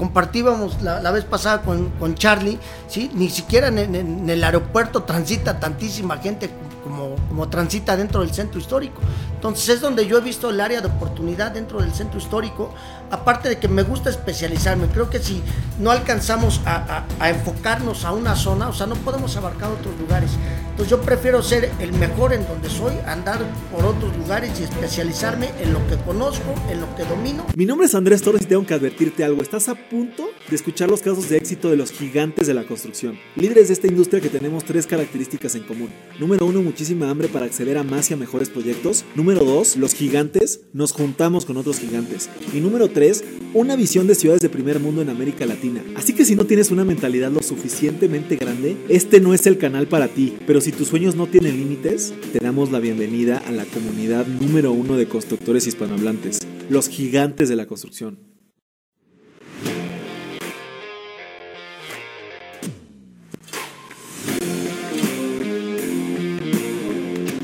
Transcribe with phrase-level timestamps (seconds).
[0.00, 2.58] compartíamos la, vez pasada con, con, Charlie,
[2.88, 3.10] ¿sí?
[3.12, 6.48] Ni siquiera en, el aeropuerto transita tantísima gente
[6.82, 9.00] como, como transita dentro del centro histórico.
[9.34, 12.74] Entonces es donde yo he visto el área de oportunidad dentro del centro histórico,
[13.10, 14.86] aparte de que me gusta especializarme.
[14.88, 15.42] Creo que si
[15.78, 20.32] no alcanzamos a, enfocarnos a una zona, o sea, no podemos abarcar otros lugares.
[20.70, 23.40] Entonces yo prefiero ser el mejor en donde soy, andar
[23.72, 27.46] por otros lugares y especializarme en lo que conozco, en lo que domino.
[27.56, 29.42] Mi nombre es Andrés Torres y tengo que advertirte algo.
[29.42, 33.18] Estás a punto de escuchar los casos de éxito de los gigantes de la construcción.
[33.36, 35.90] Líderes de esta industria que tenemos tres características en común.
[36.18, 39.04] Número uno, muchísima hambre para acceder a más y a mejores proyectos.
[39.16, 42.28] Número Número 2, los gigantes, nos juntamos con otros gigantes.
[42.52, 43.22] Y número 3,
[43.54, 45.84] una visión de ciudades de primer mundo en América Latina.
[45.94, 49.86] Así que si no tienes una mentalidad lo suficientemente grande, este no es el canal
[49.86, 50.36] para ti.
[50.48, 54.72] Pero si tus sueños no tienen límites, te damos la bienvenida a la comunidad número
[54.72, 58.29] uno de constructores hispanohablantes, los gigantes de la construcción.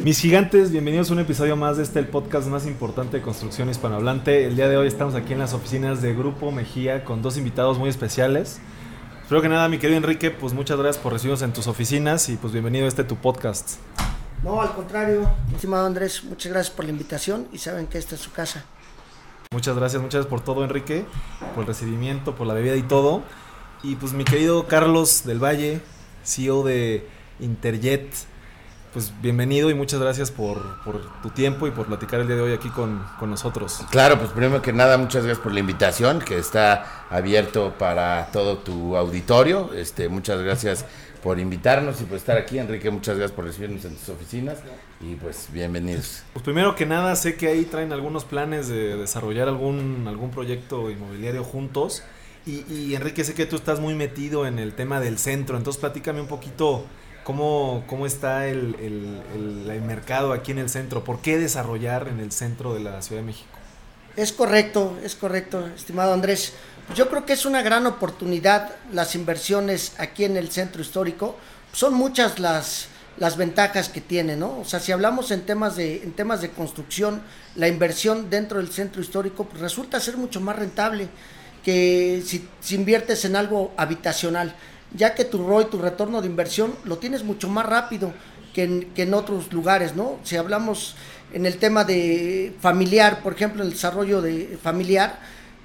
[0.07, 3.69] Mis gigantes, bienvenidos a un episodio más de este el podcast más importante de construcción
[3.69, 4.45] hispanohablante.
[4.47, 7.77] El día de hoy estamos aquí en las oficinas de Grupo Mejía con dos invitados
[7.77, 8.61] muy especiales.
[9.21, 12.37] Espero que nada, mi querido Enrique, pues muchas gracias por recibirnos en tus oficinas y
[12.37, 13.81] pues bienvenido a este tu podcast.
[14.45, 18.21] No, al contrario, estimado Andrés, muchas gracias por la invitación y saben que esta es
[18.21, 18.65] su casa.
[19.51, 21.05] Muchas gracias, muchas gracias por todo, Enrique,
[21.57, 23.25] por el recibimiento, por la bebida y todo.
[23.83, 25.81] Y pues mi querido Carlos del Valle,
[26.23, 27.09] CEO de
[27.41, 28.15] Interjet,
[28.97, 30.59] pues bienvenido y muchas gracias por,
[31.21, 33.85] tu tiempo y por platicar el día de hoy aquí con, nosotros.
[33.91, 38.57] Claro, pues primero que nada, muchas gracias por la invitación, que está abierto para todo
[38.57, 39.75] tu auditorio.
[39.75, 40.87] Este, muchas gracias
[41.23, 42.59] por invitarnos y por estar aquí.
[42.59, 44.61] Enrique, muchas gracias por recibirnos en tus oficinas
[45.03, 46.23] y pues bienvenidos.
[46.33, 50.91] Pues primero que nada, sé que ahí traen algunos planes de desarrollar algún, algún proyecto
[50.91, 52.03] inmobiliario juntos.
[52.47, 55.79] Y, y Enrique, sé que tú estás muy metido en el tema del centro, entonces
[55.79, 56.87] platícame un poquito
[57.27, 61.03] ¿Cómo, cómo está el, el, mercado aquí en el centro?
[61.03, 63.49] ¿Por qué desarrollar en el centro de la Ciudad de México?
[64.15, 66.53] Es correcto, es correcto, estimado Andrés.
[66.95, 71.35] Yo creo que es una gran oportunidad las inversiones aquí en el centro histórico.
[71.73, 72.87] Son muchas las,
[73.19, 74.61] las ventajas que tiene, ¿no?
[74.61, 77.23] O sea, si hablamos en temas de, en temas de construcción,
[77.57, 81.09] la inversión dentro del centro histórico pues resulta ser mucho más rentable
[81.65, 84.55] que si inviertes en algo habitacional
[84.95, 88.13] ya que tu ROI, tu retorno de inversión, lo tienes mucho más rápido
[88.55, 90.19] que en, que en otros lugares, ¿no?
[90.23, 90.97] Si hablamos
[91.33, 95.19] en el tema de familiar, por ejemplo, el desarrollo de familiar,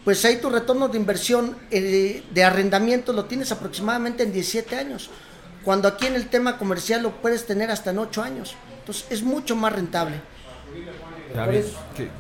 [0.03, 5.09] pues ahí tu retorno de inversión eh, de arrendamiento lo tienes aproximadamente en 17 años,
[5.63, 8.55] cuando aquí en el tema comercial lo puedes tener hasta en 8 años.
[8.79, 10.19] Entonces es mucho más rentable.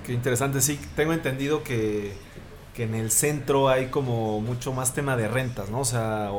[0.05, 2.13] qué interesante, sí, tengo entendido que
[2.73, 5.81] que en el centro hay como mucho más tema de rentas, ¿no?
[5.81, 6.31] O sea,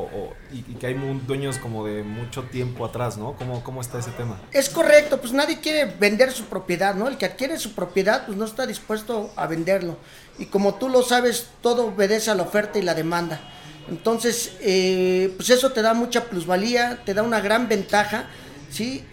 [0.51, 0.95] y, que hay
[1.27, 3.35] dueños como de mucho tiempo atrás, ¿no?
[3.35, 4.41] ¿Cómo, ¿Cómo está ese tema?
[4.51, 7.09] Es correcto, pues nadie quiere vender su propiedad, ¿no?
[7.09, 9.99] El que adquiere su propiedad, pues no está dispuesto a venderlo.
[10.39, 13.41] Y como tú lo sabes, todo obedece a la oferta y la demanda.
[13.89, 18.27] Entonces, eh, pues eso te da mucha plusvalía, te da una gran ventaja,
[18.71, 19.05] ¿sí?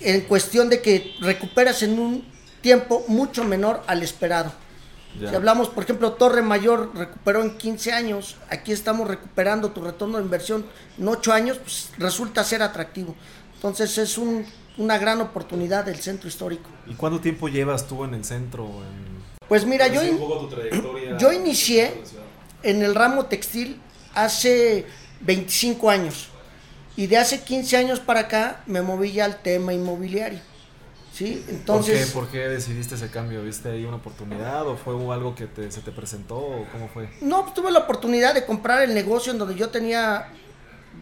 [0.00, 2.24] En cuestión de que recuperas en un
[2.62, 4.63] tiempo mucho menor al esperado.
[5.18, 10.18] Si hablamos, por ejemplo, Torre Mayor recuperó en 15 años, aquí estamos recuperando tu retorno
[10.18, 10.66] de inversión
[10.98, 13.14] en 8 años, pues resulta ser atractivo.
[13.54, 16.68] Entonces es una gran oportunidad del centro histórico.
[16.86, 18.68] ¿Y cuánto tiempo llevas tú en el centro?
[19.48, 20.00] Pues mira, yo,
[21.18, 22.02] yo inicié
[22.62, 23.80] en el ramo textil
[24.14, 24.86] hace
[25.20, 26.28] 25 años
[26.96, 30.40] y de hace 15 años para acá me moví ya al tema inmobiliario.
[31.14, 31.44] ¿Sí?
[31.48, 33.42] Entonces, ¿Por qué, decidiste ese cambio?
[33.42, 37.08] ¿Viste ahí una oportunidad o fue algo que se te presentó o cómo fue?
[37.20, 40.28] No, pues, tuve la oportunidad de comprar el negocio en donde yo tenía,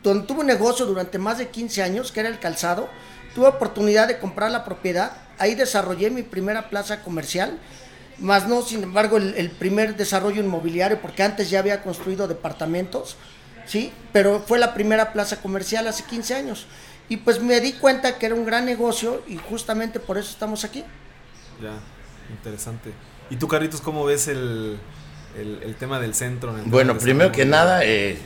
[0.02, 2.88] donde tuve un negocio durante más de 15 años, que era el calzado.
[3.34, 7.58] Tuve oportunidad de comprar la propiedad, ahí desarrollé mi primera plaza comercial,
[8.18, 13.16] más no, sin embargo, el, el primer desarrollo inmobiliario, porque antes ya había construido departamentos,
[13.64, 13.90] ¿sí?
[14.12, 16.66] Pero fue la primera plaza comercial hace 15 años.
[17.08, 20.64] Y pues me di cuenta que era un gran negocio y justamente por eso estamos
[20.64, 20.84] aquí.
[21.60, 21.74] Ya,
[22.30, 22.92] interesante.
[23.30, 24.78] ¿Y tú, Carlitos, cómo ves el,
[25.36, 26.54] el, tema del centro?
[26.66, 28.18] bueno, primero que nada, eh,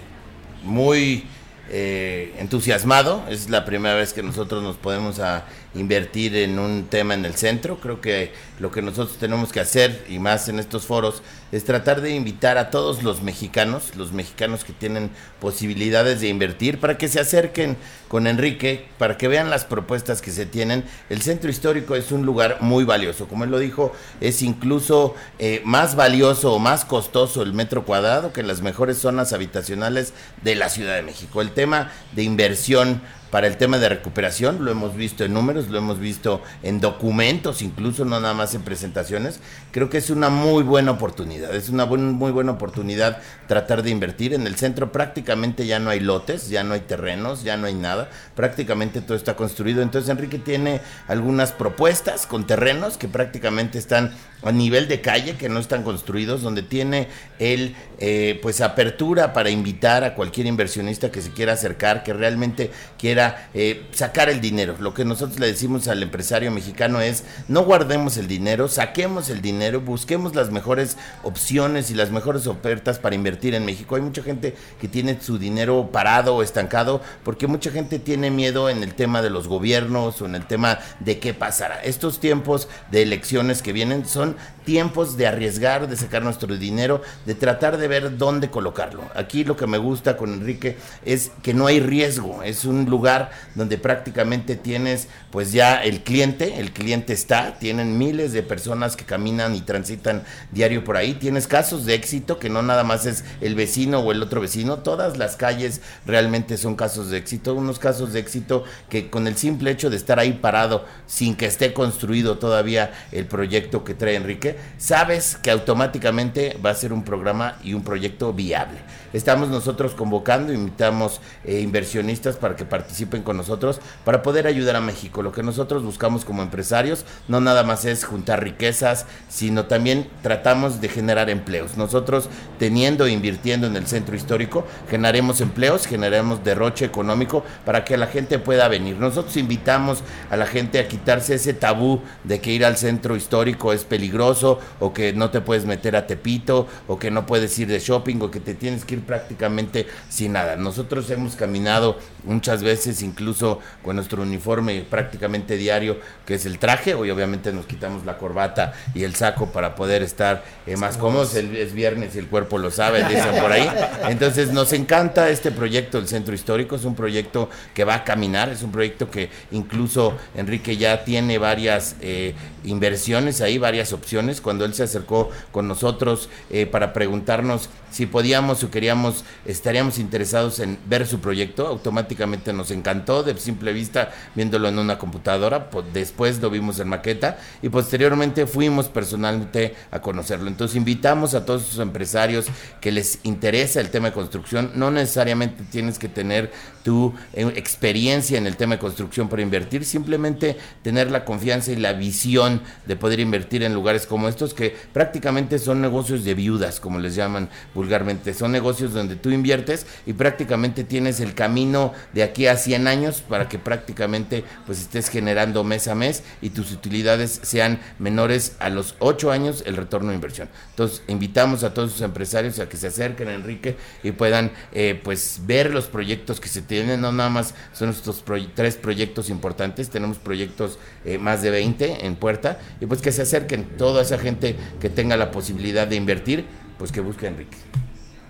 [0.63, 1.25] muy
[1.69, 3.25] eh, entusiasmado.
[3.29, 7.35] Es la primera vez que nosotros nos podemos a invertir en un tema en el
[7.35, 7.79] centro.
[7.81, 11.23] Creo que lo que nosotros tenemos que hacer, y más en estos foros,
[11.53, 15.11] es tratar de invitar a todos los mexicanos, los mexicanos que tienen
[15.41, 17.77] posibilidades de invertir, para que se acerquen
[18.09, 20.85] con Enrique, para que vean las propuestas que se tienen.
[21.11, 25.63] El centro histórico es un lugar muy valioso, como él lo dijo, es incluso eh,
[25.65, 30.69] más valioso o más costoso el metro cuadrado que las mejores zonas habitacionales de la
[30.69, 31.41] Ciudad de México.
[31.41, 35.79] El tema de inversión para el tema de recuperación, lo hemos visto en números, lo
[35.79, 39.41] hemos visto en documentos, incluso no nada más en presentaciones.
[39.73, 43.19] Creo que es una muy buena oportunidad, es una muy buena oportunidad
[43.49, 44.33] tratar de invertir.
[44.33, 47.75] En el centro prácticamente ya no hay lotes, ya no hay terrenos, ya no hay
[47.75, 49.83] nada, prácticamente todo está construido.
[49.83, 54.13] Entonces Enrique tiene algunas propuestas con terrenos que prácticamente están
[54.43, 57.09] a nivel de calle, que no están construidos, donde tiene
[57.39, 62.71] él eh, pues apertura para invitar a cualquier inversionista que se quiera acercar, que realmente
[62.99, 64.77] quiera eh, sacar el dinero.
[64.81, 69.43] Lo que nosotros le decimos al empresario mexicano es no guardemos el dinero, saquemos el
[69.43, 73.97] dinero, busquemos las mejores opciones y las mejores ofertas para invertir en México.
[73.97, 78.71] Hay mucha gente que tiene su dinero parado o estancado porque mucha gente tiene miedo
[78.71, 81.81] en el tema de los gobiernos o en el tema de qué pasará.
[81.83, 84.37] Estos tiempos de elecciones que vienen son
[84.67, 89.05] tiempos de arriesgar, de sacar nuestro dinero, de tratar de ver dónde colocarlo.
[89.15, 93.31] Aquí lo que me gusta con Enrique es que no hay riesgo, es un lugar
[93.55, 99.05] donde prácticamente tienes pues ya el cliente, el cliente está, tienen miles de personas que
[99.05, 103.25] caminan y transitan diario por ahí, tienes casos de éxito que no nada más es
[103.41, 107.79] el vecino o el otro vecino, todas las calles realmente son casos de éxito, unos
[107.79, 111.73] casos de éxito que con el simple hecho de estar ahí parado sin que esté
[111.73, 117.57] construido todavía el proyecto que trae Enrique, sabes que automáticamente va a ser un programa
[117.63, 118.79] y un proyecto viable.
[119.13, 124.81] Estamos nosotros convocando, invitamos eh, inversionistas para que participen con nosotros para poder ayudar a
[124.81, 125.23] México.
[125.23, 130.81] Lo que nosotros buscamos como empresarios no nada más es juntar riquezas, sino también tratamos
[130.81, 131.77] de generar empleos.
[131.77, 137.97] Nosotros teniendo e invirtiendo en el centro histórico, generaremos empleos, generaremos derroche económico para que
[137.97, 138.97] la gente pueda venir.
[138.97, 143.73] Nosotros invitamos a la gente a quitarse ese tabú de que ir al centro histórico
[143.73, 144.46] es peligroso
[144.81, 148.21] o que no te puedes meter a Tepito o que no puedes ir de shopping
[148.23, 150.57] o que te tienes que ir prácticamente sin nada.
[150.57, 156.95] Nosotros hemos caminado muchas veces incluso con nuestro uniforme prácticamente diario que es el traje,
[156.95, 161.35] hoy obviamente nos quitamos la corbata y el saco para poder estar eh, más cómodos,
[161.35, 163.69] es viernes y el cuerpo lo sabe, dicen por ahí.
[164.09, 168.49] Entonces nos encanta este proyecto del Centro Histórico, es un proyecto que va a caminar,
[168.49, 172.35] es un proyecto que incluso Enrique ya tiene varias eh,
[172.65, 174.36] inversiones ahí, varias opciones.
[174.41, 180.59] Cuando él se acercó con nosotros eh, para preguntarnos si podíamos o queríamos, estaríamos interesados
[180.61, 186.41] en ver su proyecto, automáticamente nos encantó de simple vista viéndolo en una computadora, después
[186.41, 190.49] lo vimos en maqueta y posteriormente fuimos personalmente a conocerlo.
[190.49, 192.47] Entonces invitamos a todos esos empresarios
[192.81, 196.53] que les interesa el tema de construcción, no necesariamente tienes que tener
[196.87, 201.95] tu experiencia en el tema de construcción para invertir, simplemente tener la confianza y la
[201.95, 207.01] visión de poder invertir en lugares como estos que prácticamente son negocios de viudas, como
[207.01, 208.35] les llaman vulgarmente.
[208.35, 213.21] Son negocios donde tú inviertes y prácticamente tienes el camino de aquí a 100 años
[213.29, 218.71] para que prácticamente pues estés generando mes a mes y tus utilidades sean menores a
[218.71, 220.49] los 8 años el retorno de inversión.
[220.71, 225.41] Entonces invitamos a todos los empresarios a que se acerquen Enrique y puedan eh, pues
[225.47, 228.25] ver los proyectos que se tienen, no nada más son estos
[228.55, 233.23] tres proyectos importantes, tenemos proyectos eh, más de 20 en puerta y pues que se
[233.23, 236.45] acerquen toda esa gente que tenga la posibilidad de invertir,
[236.79, 237.57] pues que busque a Enrique.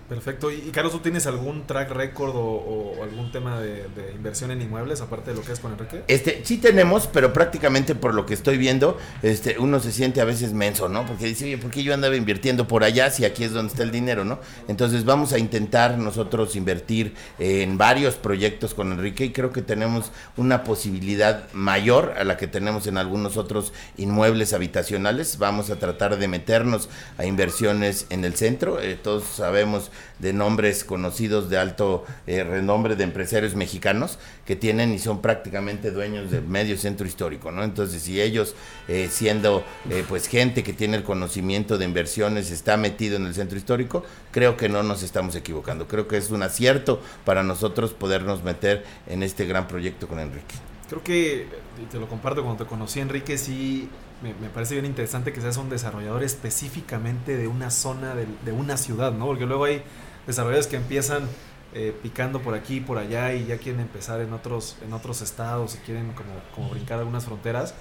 [0.08, 0.52] Perfecto.
[0.52, 5.30] Y, Carlos, ¿tú tienes algún track record o, algún tema de, inversión en inmuebles aparte
[5.30, 6.04] de lo que es con Enrique?
[6.06, 10.24] Este, sí tenemos, pero prácticamente por lo que estoy viendo, este, uno se siente a
[10.24, 11.04] veces menso, ¿no?
[11.06, 13.82] Porque dice, oye, ¿por qué yo andaba invirtiendo por allá si aquí es donde está
[13.82, 14.38] el dinero, ¿no?
[14.68, 20.12] Entonces vamos a intentar nosotros invertir en varios proyectos con Enrique y creo que tenemos
[20.36, 25.38] una posibilidad mayor a la que tenemos en algunos otros inmuebles habitacionales.
[25.38, 26.88] Vamos a tratar de meternos
[27.18, 28.80] a inversiones en el centro.
[28.80, 34.92] Eh, todos sabemos de nombres conocidos de alto eh, renombre de empresarios mexicanos que tienen
[34.92, 37.64] y son prácticamente dueños del medio centro histórico, ¿no?
[37.64, 38.54] Entonces, si ellos,
[38.88, 43.34] eh, siendo eh, pues gente que tiene el conocimiento de inversiones, está metido en el
[43.34, 45.86] centro histórico, creo que no nos estamos equivocando.
[45.86, 50.54] Creo que es un acierto para nosotros podernos meter en este gran proyecto con Enrique.
[50.88, 51.48] Creo que,
[51.90, 53.88] te lo comparto, cuando te conocí, Enrique, sí
[54.22, 59.12] me, parece bien interesante que seas un desarrollador específicamente de una zona, de, una ciudad,
[59.12, 59.26] ¿no?
[59.26, 59.82] Porque luego hay
[60.26, 61.28] desarrolladores que empiezan
[61.74, 65.74] eh, picando por aquí por allá y ya quieren empezar en otros, en otros estados
[65.74, 67.74] y quieren como, como brincar algunas fronteras.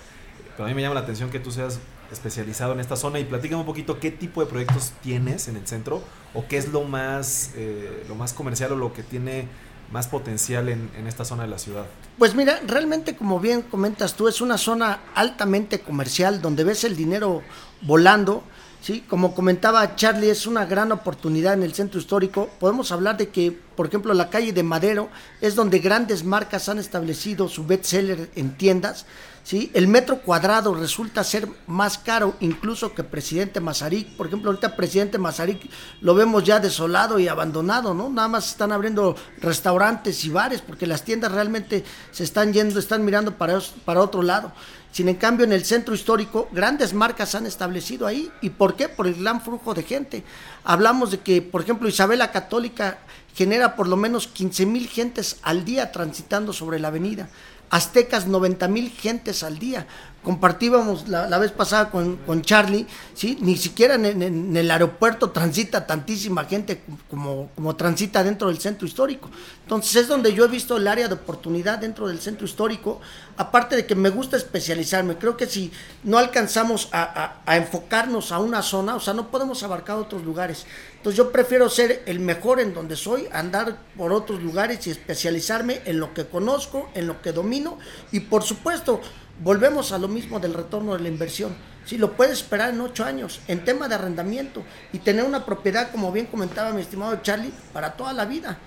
[0.56, 1.80] Pero a mí me llama la atención que tú seas
[2.12, 5.68] especializado en esta zona y platícame un poquito qué tipo de proyectos tienes en el
[5.68, 9.48] centro o qué es lo más, eh, lo más comercial o lo que tiene
[9.92, 11.86] más potencial en, en, esta zona de la ciudad?
[12.18, 16.96] Pues mira, realmente como bien comentas tú, es una zona altamente comercial donde ves el
[16.96, 17.42] dinero
[17.82, 18.44] volando.
[18.82, 19.02] ¿sí?
[19.02, 22.50] Como comentaba Charlie, es una gran oportunidad en el centro histórico.
[22.60, 25.10] Podemos hablar de que, por ejemplo, la calle de Madero
[25.42, 29.06] es donde grandes marcas han establecido su bestseller en tiendas.
[29.44, 29.72] ¿sí?
[29.74, 34.18] El metro cuadrado resulta ser más caro incluso que Presidente Mazarik.
[34.18, 35.70] Por ejemplo, ahorita Presidente Mazarik
[36.02, 38.10] lo vemos ya desolado y abandonado, ¿no?
[38.10, 43.06] Nada más están abriendo restaurantes y bares porque las tiendas realmente se están yendo, están
[43.06, 44.52] mirando para, para otro lado.
[44.96, 48.32] Sin en cambio, en el centro histórico, grandes marcas han establecido ahí.
[48.42, 48.88] ¿Y por qué?
[48.88, 50.24] Por el gran flujo de gente.
[50.66, 52.98] Hablamos de que, por ejemplo, Isabela Católica
[53.36, 57.30] genera por lo menos 15 mil gentes al día transitando sobre la avenida.
[57.70, 59.86] Aztecas 90 mil gentes al día.
[60.26, 63.38] Compartíamos la, vez pasada con, con, Charlie, ¿sí?
[63.42, 69.30] ni siquiera en, el aeropuerto transita tantísima gente como, como transita dentro del centro histórico.
[69.62, 73.00] Entonces es donde yo he visto el área de oportunidad dentro del centro histórico,
[73.38, 75.18] aparte de que me gusta especializarme.
[75.18, 75.72] Creo que si
[76.04, 80.24] no alcanzamos a, a, a enfocarnos a una zona, o sea, no podemos abarcar otros
[80.24, 80.66] lugares.
[81.06, 85.82] Entonces yo prefiero ser el mejor en donde soy, andar por otros lugares y especializarme
[85.86, 87.78] en lo que conozco, en lo que domino
[88.12, 89.02] y por supuesto
[89.44, 91.56] volvemos a lo mismo del retorno de la inversión.
[91.86, 95.92] Si lo puedes esperar en ocho años, en tema de arrendamiento y tener una propiedad,
[95.92, 98.58] como bien comentaba mi estimado Charlie, para toda la vida.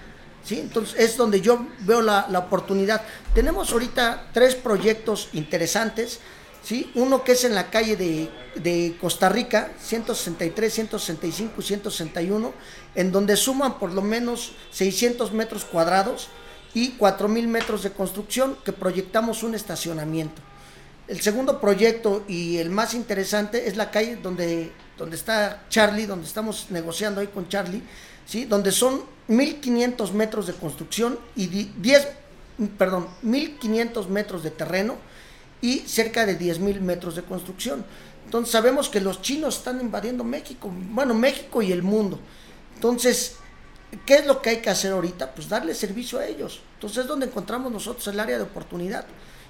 [0.45, 0.61] ¿sí?
[0.61, 3.03] Entonces es donde yo veo la, la oportunidad.
[3.35, 6.21] Tenemos ahorita tres proyectos interesantes.
[6.63, 6.93] ¿sí?
[6.95, 12.53] Uno que es en la calle de, de, Costa Rica, 163, 165 y 161,
[12.95, 16.29] en donde suman por lo menos 600 metros cuadrados
[16.73, 20.48] y 4.000 metros de construcción que proyectamos un estacionamiento.
[21.09, 26.27] El segundo proyecto y el más interesante es la calle donde, donde está Charlie, donde
[26.27, 27.83] estamos negociando ahí con Charlie,
[28.27, 28.45] ¿sí?
[28.45, 32.09] donde son 1.500 metros de construcción y 10,
[32.77, 34.97] perdón, 1.500 metros de terreno
[35.63, 37.87] y cerca de 10.000 metros de construcción.
[38.27, 42.21] Entonces sabemos que los chinos están invadiendo México, bueno, México y el mundo.
[42.75, 43.37] Entonces,
[44.05, 45.35] ¿qué es lo que hay que hacer ahorita?
[45.35, 46.61] Pues darle servicio a ellos.
[46.75, 49.07] Entonces es donde encontramos nosotros el área de oportunidad.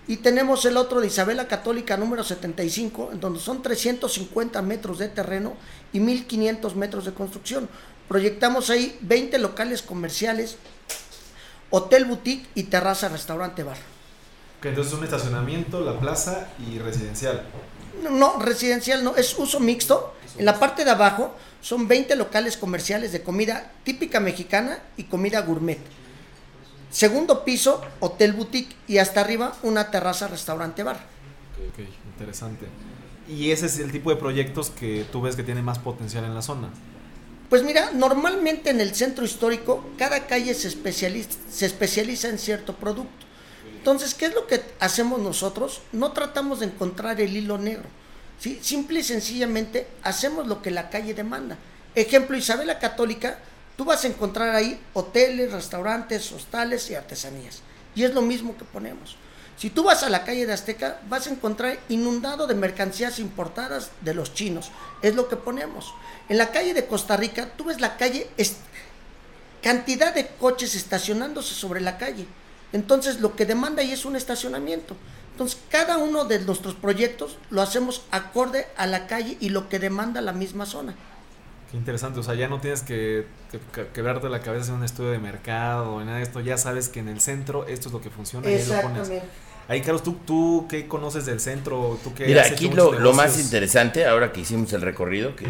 [0.09, 5.09] Y tenemos el otro de Isabela Católica número 75, en donde son 350 metros de
[5.09, 5.55] terreno
[5.93, 7.69] y 1500 metros de construcción.
[8.09, 10.57] Proyectamos ahí 20 locales comerciales,
[11.69, 13.77] hotel boutique y terraza restaurante bar.
[14.63, 17.43] Que entonces es un estacionamiento, la plaza y residencial.
[18.03, 20.15] No, no, residencial no, es uso mixto.
[20.39, 25.43] En la parte de abajo son 20 locales comerciales de comida típica mexicana y comida
[25.43, 25.79] gourmet.
[26.91, 30.97] Segundo piso, hotel boutique y hasta arriba una terraza restaurante bar.
[31.69, 32.67] Ok, interesante.
[33.29, 36.35] ¿Y ese es el tipo de proyectos que tú ves que tiene más potencial en
[36.35, 36.71] la zona?
[37.51, 42.75] Pues mira, normalmente en el centro histórico cada calle se especializa, se especializa en cierto
[42.75, 43.27] producto.
[43.77, 45.83] Entonces, ¿qué es lo que hacemos nosotros?
[45.93, 47.89] No tratamos de encontrar el hilo negro.
[48.39, 48.59] ¿sí?
[48.61, 51.57] Simple y sencillamente hacemos lo que la calle demanda.
[51.95, 53.39] Ejemplo, Isabela Católica,
[53.79, 57.63] tú vas a encontrar ahí hoteles, restaurantes, hostales y artesanías.
[57.95, 59.17] Y es lo mismo que ponemos.
[59.57, 63.93] Si tú vas a la calle de Azteca, vas a encontrar inundado de mercancías importadas
[64.01, 64.73] de los chinos.
[65.01, 65.95] Es lo que ponemos.
[66.29, 68.29] En la calle de Costa Rica, tú ves la calle,
[69.63, 72.27] cantidad de coches estacionándose sobre la calle.
[72.73, 74.97] Entonces lo que demanda ahí es un estacionamiento.
[75.31, 79.79] Entonces cada uno de nuestros proyectos lo hacemos acorde a la calle y lo que
[79.79, 80.97] demanda la misma zona.
[81.71, 85.11] Qué interesante, o sea, ya no tienes que, que, quebrarte la cabeza en un estudio
[85.11, 88.01] de mercado o nada de esto, ya sabes que en el centro esto es lo
[88.01, 89.11] que funciona y ahí lo pones.
[89.69, 91.99] Ahí, Carlos, ¿tú, ¿tú qué conoces del centro?
[92.03, 95.45] ¿Tú qué Mira, aquí lo, lo más interesante, ahora que hicimos el recorrido, que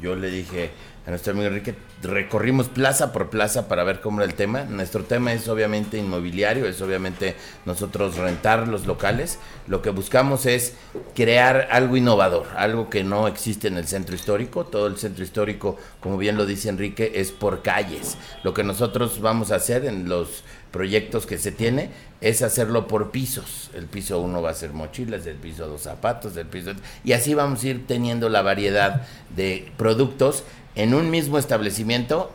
[0.00, 0.70] yo le dije
[1.06, 4.64] a nuestro amigo Enrique, recorrimos plaza por plaza para ver cómo era el tema.
[4.64, 9.38] Nuestro tema es obviamente inmobiliario, es obviamente nosotros rentar los locales.
[9.66, 10.74] Lo que buscamos es
[11.14, 14.66] crear algo innovador, algo que no existe en el centro histórico.
[14.66, 18.18] Todo el centro histórico, como bien lo dice Enrique, es por calles.
[18.44, 21.90] Lo que nosotros vamos a hacer en los proyectos que se tiene
[22.20, 23.70] es hacerlo por pisos.
[23.74, 27.34] El piso uno va a ser mochilas, el piso dos zapatos, el piso y así
[27.34, 32.30] vamos a ir teniendo la variedad de productos en un mismo establecimiento,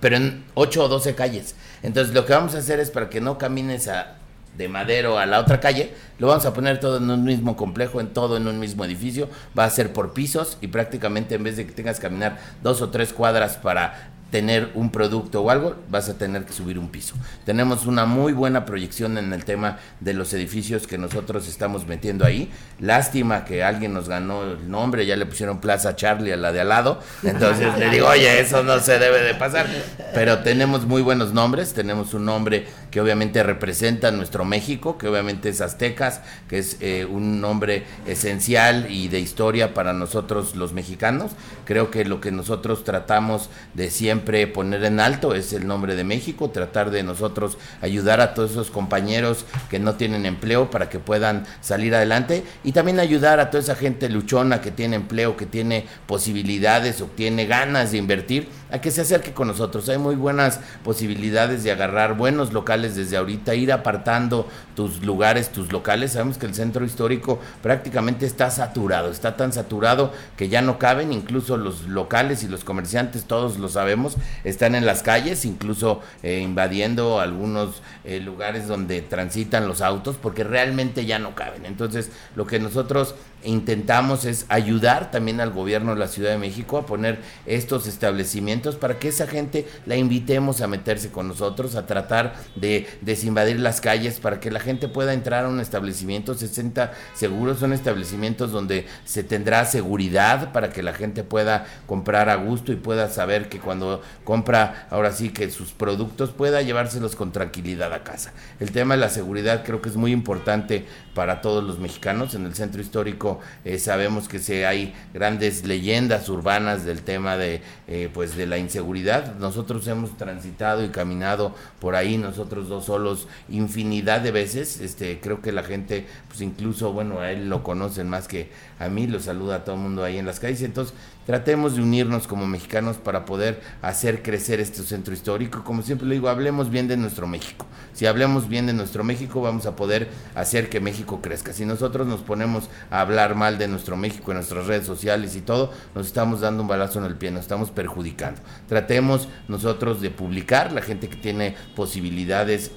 [0.00, 1.54] pero en 8 o 12 calles.
[1.82, 4.16] Entonces lo que vamos a hacer es para que no camines a,
[4.56, 8.00] de Madero a la otra calle, lo vamos a poner todo en un mismo complejo,
[8.00, 11.56] en todo en un mismo edificio, va a ser por pisos y prácticamente en vez
[11.56, 15.76] de que tengas que caminar dos o tres cuadras para tener un producto o algo,
[15.90, 17.14] vas a tener que subir un piso.
[17.44, 22.24] Tenemos una muy buena proyección en el tema de los edificios que nosotros estamos metiendo
[22.24, 22.50] ahí.
[22.80, 26.62] Lástima que alguien nos ganó el nombre, ya le pusieron Plaza Charlie a la de
[26.62, 26.98] al lado.
[27.22, 29.66] Entonces le digo, oye, eso no se debe de pasar.
[30.14, 31.74] Pero tenemos muy buenos nombres.
[31.74, 37.04] Tenemos un nombre que obviamente representa nuestro México, que obviamente es Aztecas, que es eh,
[37.04, 41.32] un nombre esencial y de historia para nosotros los mexicanos.
[41.66, 46.04] Creo que lo que nosotros tratamos de siempre poner en alto es el nombre de
[46.04, 50.98] México, tratar de nosotros ayudar a todos esos compañeros que no tienen empleo para que
[50.98, 55.46] puedan salir adelante y también ayudar a toda esa gente luchona que tiene empleo, que
[55.46, 59.88] tiene posibilidades o tiene ganas de invertir, a que se acerque con nosotros.
[59.88, 65.70] Hay muy buenas posibilidades de agarrar buenos locales desde ahorita, ir apartando tus lugares, tus
[65.72, 66.12] locales.
[66.12, 71.12] Sabemos que el centro histórico prácticamente está saturado, está tan saturado que ya no caben,
[71.12, 74.11] incluso los locales y los comerciantes, todos lo sabemos,
[74.44, 80.44] están en las calles, incluso eh, invadiendo algunos eh, lugares donde transitan los autos, porque
[80.44, 81.66] realmente ya no caben.
[81.66, 83.14] Entonces, lo que nosotros
[83.44, 88.76] intentamos es ayudar también al gobierno de la Ciudad de México a poner estos establecimientos
[88.76, 93.80] para que esa gente la invitemos a meterse con nosotros, a tratar de desinvadir las
[93.80, 98.86] calles para que la gente pueda entrar a un establecimiento 60 seguros, son establecimientos donde
[99.04, 103.58] se tendrá seguridad para que la gente pueda comprar a gusto y pueda saber que
[103.58, 108.32] cuando compra ahora sí que sus productos pueda llevárselos con tranquilidad a casa.
[108.60, 112.46] El tema de la seguridad creo que es muy importante para todos los mexicanos en
[112.46, 113.31] el centro histórico
[113.64, 118.58] eh, sabemos que se, hay grandes leyendas urbanas del tema de, eh, pues de la
[118.58, 119.36] inseguridad.
[119.36, 124.80] Nosotros hemos transitado y caminado por ahí, nosotros dos solos, infinidad de veces.
[124.80, 128.88] Este, creo que la gente, pues incluso, bueno, a él lo conocen más que a
[128.88, 130.62] mí, lo saluda a todo el mundo ahí en las calles.
[130.62, 130.94] Entonces,
[131.26, 135.64] tratemos de unirnos como mexicanos para poder hacer crecer este centro histórico.
[135.64, 137.66] Como siempre le digo, hablemos bien de nuestro México.
[137.92, 141.52] Si hablamos bien de nuestro México, vamos a poder hacer que México crezca.
[141.52, 145.40] Si nosotros nos ponemos a hablar mal de nuestro México en nuestras redes sociales y
[145.40, 148.40] todo, nos estamos dando un balazo en el pie, nos estamos perjudicando.
[148.68, 152.70] Tratemos nosotros de publicar, la gente que tiene posibilidades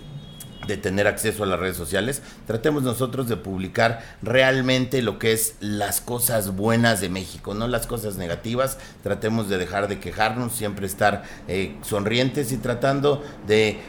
[0.68, 5.56] de tener acceso a las redes sociales, tratemos nosotros de publicar realmente lo que es
[5.60, 10.86] las cosas buenas de México, no las cosas negativas, tratemos de dejar de quejarnos, siempre
[10.86, 13.80] estar eh, sonrientes y tratando de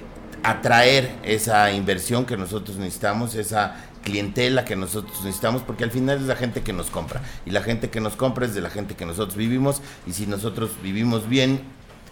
[0.42, 6.24] atraer esa inversión que nosotros necesitamos, esa clientela que nosotros necesitamos, porque al final es
[6.24, 7.20] la gente que nos compra.
[7.44, 9.82] Y la gente que nos compra es de la gente que nosotros vivimos.
[10.06, 11.60] Y si nosotros vivimos bien,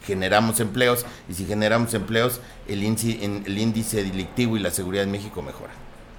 [0.05, 1.05] generamos empleos.
[1.29, 5.73] Y si generamos empleos, el índice, el índice delictivo y la seguridad en México mejora.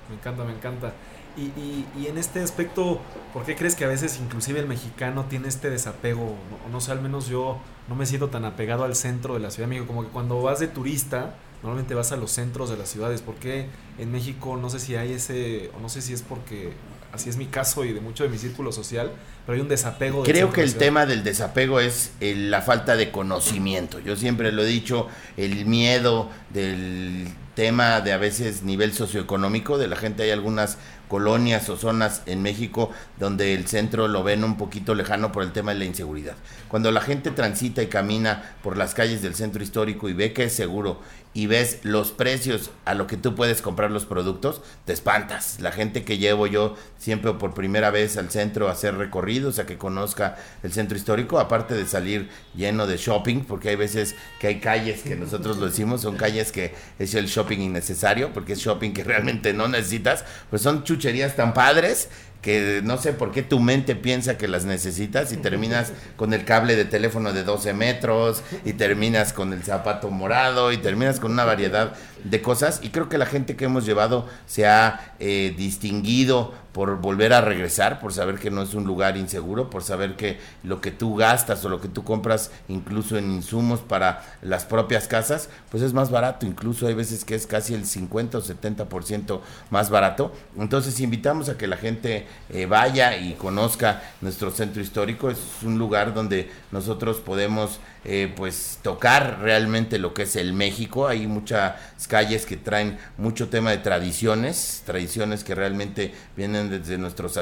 [0.10, 0.94] Me encanta, me encanta.
[1.38, 3.02] Y, y, en este aspecto,
[3.34, 6.38] ¿por qué crees que a veces inclusive el mexicano tiene este desapego?
[6.50, 9.52] No, no sé, al menos yo no me siento tan apegado al centro de la
[9.52, 12.78] Ciudad de México, como que cuando vas de turista, normalmente vas a los centros de
[12.78, 13.22] las ciudades.
[13.22, 13.68] ¿Por qué
[13.98, 16.72] en México no sé si hay ese, o no sé si es porque
[17.16, 19.12] así es mi caso y de mucho de mi círculo social,
[19.46, 20.24] pero hay un desapego.
[20.24, 24.00] Creo que el tema del desapego es la falta de conocimiento.
[24.00, 29.88] Yo siempre lo he dicho, el miedo del tema de a veces nivel socioeconómico de
[29.88, 30.24] la gente.
[30.24, 35.32] Hay algunas colonias o zonas en México donde el centro lo ven un poquito lejano
[35.32, 36.36] por el tema de la inseguridad.
[36.68, 40.46] Cuando la gente transita y camina por las calles del centro histórico y ve que
[40.46, 41.00] es seguro
[41.34, 45.60] y ves los precios a lo que tú puedes comprar los productos, te espantas.
[45.60, 49.66] La gente que llevo yo siempre por primera vez al centro a hacer recorridos, a
[49.66, 54.48] que conozca el centro histórico, aparte de salir lleno de shopping, porque hay veces que
[54.48, 58.60] hay calles que nosotros lo decimos, son calles que es el shopping innecesario, porque es
[58.60, 62.10] shopping que realmente no necesitas, pues son chucherías tan padres
[62.46, 66.46] que no sé por qué tu mente piensa que las necesitas y terminas con el
[66.46, 71.32] cable de teléfono de 12 metros y terminas con el zapato morado y terminas con
[71.32, 72.82] una variedad de cosas.
[72.84, 77.40] Y creo que la gente que hemos llevado se ha eh, distinguido por volver a
[77.40, 81.16] regresar, por saber que no es un lugar inseguro, por saber que lo que tú
[81.16, 85.94] gastas o lo que tú compras incluso en insumos para las propias casas, pues es
[85.94, 90.34] más barato, incluso hay veces que es casi el 50 o 70% más barato.
[90.58, 95.78] Entonces invitamos a que la gente eh, vaya y conozca nuestro centro histórico, es un
[95.78, 101.08] lugar donde nosotros podemos eh, pues tocar realmente lo que es el México.
[101.08, 101.74] Hay muchas
[102.08, 107.36] calles que traen mucho tema de tradiciones, tradiciones que realmente vienen desde nuestros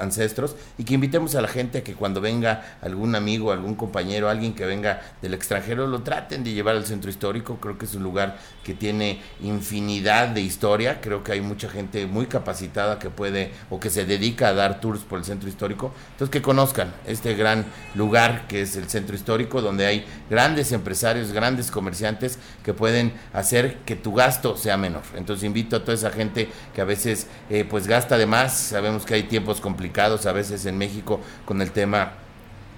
[0.00, 4.28] ancestros y que invitemos a la gente a que cuando venga algún amigo, algún compañero,
[4.28, 7.58] alguien que venga del extranjero, lo traten de llevar al centro histórico.
[7.60, 11.00] Creo que es un lugar que tiene infinidad de historia.
[11.00, 14.80] Creo que hay mucha gente muy capacitada que puede o que se dedica a dar
[14.80, 15.92] tours por el centro histórico.
[16.12, 21.32] Entonces que conozcan este gran lugar que es el centro histórico, donde hay grandes empresarios,
[21.32, 25.02] grandes comerciantes que pueden hacer que tu gasto sea menor.
[25.16, 28.54] Entonces invito a toda esa gente que a veces eh, pues gasta de más.
[28.54, 32.12] Sabemos que hay tiempos complicados a veces en México con el tema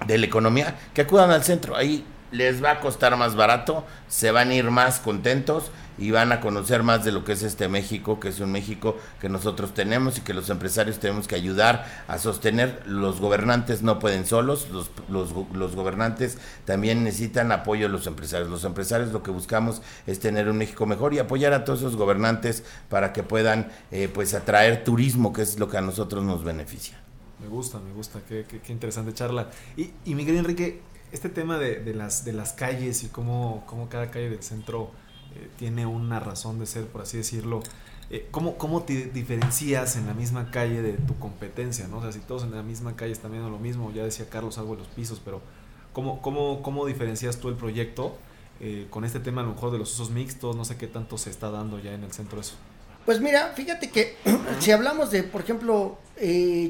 [0.05, 1.75] de la economía, que acudan al centro.
[1.75, 6.31] Ahí les va a costar más barato, se van a ir más contentos y van
[6.31, 9.75] a conocer más de lo que es este México, que es un México que nosotros
[9.75, 12.81] tenemos y que los empresarios tenemos que ayudar a sostener.
[12.87, 15.33] Los gobernantes no pueden solos, los,
[15.75, 18.49] gobernantes también necesitan apoyo de los empresarios.
[18.49, 21.95] Los empresarios lo que buscamos es tener un México mejor y apoyar a todos esos
[21.95, 26.43] gobernantes para que puedan eh, pues atraer turismo, que es lo que a nosotros nos
[26.43, 26.99] beneficia.
[27.39, 29.51] Me gusta, me gusta, qué, qué, interesante charla.
[29.77, 33.87] Y, y Miguel Enrique, este tema de, de, las, de las calles y cómo, cómo
[33.87, 34.91] cada calle del centro
[35.35, 37.61] eh, tiene una razón de ser, por así decirlo.
[38.09, 41.87] Eh, ¿cómo, ¿Cómo te diferencias en la misma calle de tu competencia?
[41.87, 41.99] ¿no?
[41.99, 44.57] O sea, si todos en la misma calle están viendo lo mismo, ya decía Carlos
[44.57, 45.41] algo de los pisos, pero
[45.93, 48.17] ¿cómo, cómo, cómo diferencias tú el proyecto
[48.59, 50.55] eh, con este tema a lo mejor de los usos mixtos?
[50.55, 52.55] No sé qué tanto se está dando ya en el centro eso.
[53.05, 54.17] Pues mira, fíjate que
[54.59, 55.97] si hablamos de, por ejemplo,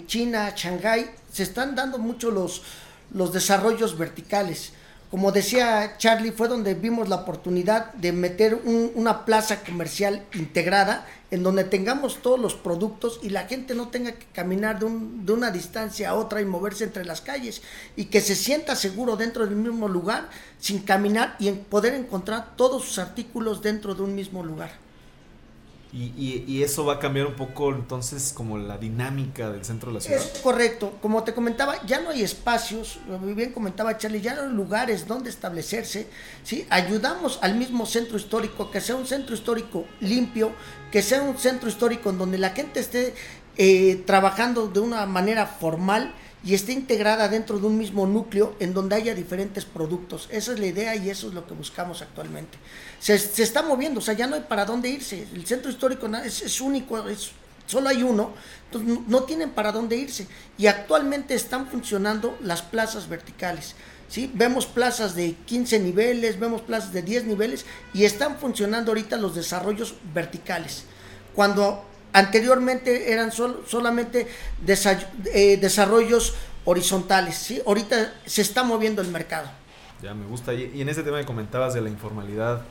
[0.05, 2.61] China, Shanghái, se están dando mucho los,
[3.13, 4.73] los desarrollos verticales
[5.11, 8.55] como decía Charlie, fue donde vimos la oportunidad de meter
[8.95, 14.13] una plaza comercial integrada en donde tengamos todos los productos y la gente no tenga
[14.13, 17.61] que caminar de, de, una distancia a otra y moverse entre las calles
[17.97, 22.85] y que se sienta seguro dentro del mismo lugar sin caminar y poder encontrar todos
[22.85, 24.71] sus artículos dentro de un mismo lugar.
[25.93, 29.95] Y, y, eso va a cambiar un poco entonces como la dinámica del centro de
[29.95, 30.21] la ciudad.
[30.21, 32.99] Es correcto, como te comentaba, ya no hay espacios,
[33.35, 36.07] bien comentaba Charlie, ya no hay lugares donde establecerse,
[36.43, 36.65] ¿sí?
[36.69, 40.53] ayudamos al mismo centro histórico, que sea un centro histórico limpio,
[40.93, 43.13] que sea un centro histórico en donde la gente esté
[43.57, 48.73] eh, trabajando de una manera formal y esté integrada dentro de un mismo núcleo en
[48.73, 50.27] donde haya diferentes productos.
[50.31, 52.57] Esa es la idea y eso es lo que buscamos actualmente.
[52.99, 55.27] Se, está moviendo, o sea, ya no hay para dónde irse.
[55.33, 57.31] El centro histórico es, único, es,
[57.67, 58.31] solo hay uno,
[58.65, 60.27] entonces no, tienen para dónde irse.
[60.57, 63.75] Y actualmente están funcionando las plazas verticales.
[64.09, 64.31] ¿sí?
[64.33, 69.35] Vemos plazas de 15 niveles, vemos plazas de 10 niveles y están funcionando ahorita los
[69.35, 70.85] desarrollos verticales.
[71.35, 74.27] Cuando Anteriormente eran solamente
[75.33, 77.61] eh, desarrollos horizontales, ¿sí?
[77.65, 79.49] Ahorita se está moviendo el mercado.
[80.01, 80.53] Ya, me gusta.
[80.53, 82.63] Y, en ese tema que comentabas de la informalidad,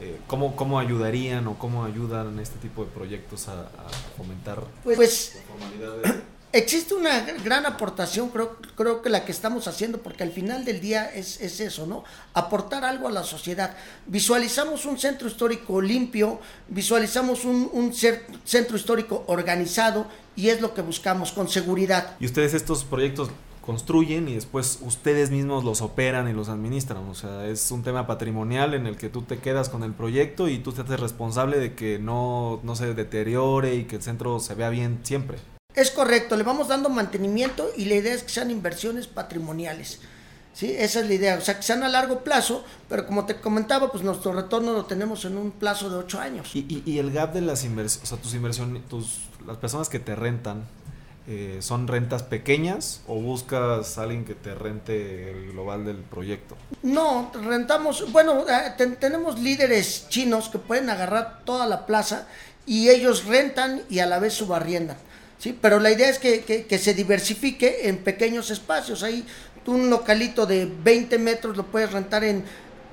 [0.00, 3.68] eh, ¿cómo, ¿cómo, ayudarían o cómo ayudan este tipo de proyectos a,
[4.16, 6.14] fomentar pues, la formalidad?
[6.54, 10.80] Existe una gran aportación, creo, creo que la que estamos haciendo, porque al final del
[10.80, 12.04] día es, eso, ¿no?
[12.32, 13.76] Aportar algo a la sociedad.
[14.06, 17.92] Visualizamos un centro histórico limpio, visualizamos un,
[18.44, 22.16] centro histórico organizado y es lo que buscamos, con seguridad.
[22.20, 26.98] Y ustedes estos proyectos construyen y después ustedes mismos los operan y los administran.
[27.08, 30.48] O sea, es un tema patrimonial en el que tú te quedas con el proyecto
[30.48, 34.38] y tú te haces responsable de que no, no se deteriore y que el centro
[34.38, 35.38] se vea bien siempre.
[35.74, 39.98] Es correcto, le vamos dando mantenimiento y la idea es que sean inversiones patrimoniales.
[40.52, 40.74] ¿sí?
[40.78, 43.90] Esa es la idea, o sea, que sean a largo plazo, pero como te comentaba,
[43.90, 46.54] pues nuestro retorno lo tenemos en un plazo de ocho años.
[46.54, 50.14] Y, el gap de las inversiones, o sea, tus inversiones, tus, las personas que te
[50.14, 50.64] rentan,
[51.26, 56.56] eh, ¿son rentas pequeñas o buscas a alguien que te rente el global del proyecto?
[56.82, 62.28] No, rentamos, bueno, eh, tenemos líderes chinos que pueden agarrar toda la plaza
[62.64, 64.98] y ellos rentan y a la vez subarriendan.
[65.52, 69.02] Pero la idea es que, se diversifique en pequeños espacios.
[69.02, 69.24] Ahí
[69.66, 72.44] un localito de 20 metros lo puedes rentar en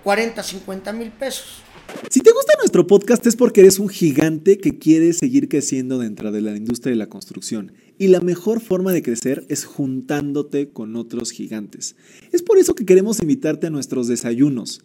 [0.03, 1.61] 40, 50 mil pesos.
[2.09, 6.31] Si te gusta nuestro podcast es porque eres un gigante que quiere seguir creciendo dentro
[6.31, 7.73] de la industria de la construcción.
[7.97, 11.95] Y la mejor forma de crecer es juntándote con otros gigantes.
[12.31, 14.81] Es por eso que queremos invitarte a nuestros desayunos.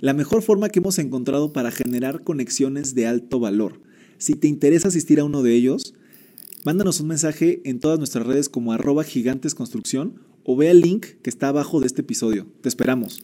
[0.00, 3.80] La mejor forma que hemos encontrado para generar conexiones de alto valor.
[4.18, 5.94] Si te interesa asistir a uno de ellos,
[6.66, 11.28] Mándanos un mensaje en todas nuestras redes como arroba gigantesconstrucción o ve el link que
[11.28, 12.46] está abajo de este episodio.
[12.62, 13.20] Te esperamos.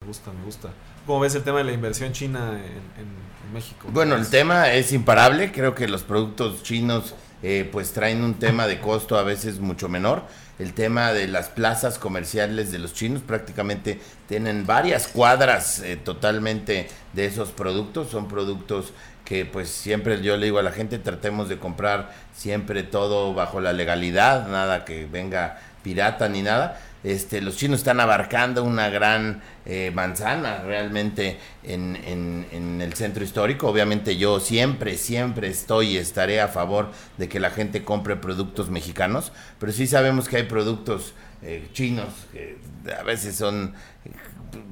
[0.00, 0.72] Me gusta, me gusta.
[1.04, 2.62] ¿Cómo ves el tema de la inversión china
[2.96, 3.88] en, México?
[3.92, 5.50] Bueno, el tema es imparable.
[5.50, 9.88] Creo que los productos chinos eh, pues traen un tema de costo a veces mucho
[9.88, 10.22] menor.
[10.58, 16.88] El tema de las plazas comerciales de los chinos prácticamente tienen varias cuadras eh, totalmente
[17.12, 18.10] de esos productos.
[18.10, 18.92] Son productos
[19.24, 23.60] que pues siempre yo le digo a la gente tratemos de comprar siempre todo bajo
[23.60, 29.42] la legalidad, nada que venga pirata ni nada este, los chinos están abarcando una gran
[29.66, 33.68] eh, manzana realmente en, en, el centro histórico.
[33.68, 38.70] Obviamente yo siempre, siempre estoy y estaré a favor de que la gente compre productos
[38.70, 42.58] mexicanos, pero sí sabemos que hay productos eh, chinos que
[42.92, 43.74] a veces son...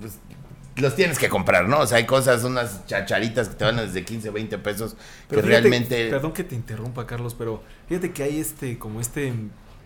[0.00, 0.18] Pues,
[0.76, 1.80] los tienes que comprar, ¿no?
[1.80, 4.96] O sea, hay cosas, unas chacharitas que te van desde 15, 20 pesos
[5.28, 6.10] que realmente...
[6.10, 9.32] Perdón que te interrumpa, Carlos, pero fíjate que hay este, como este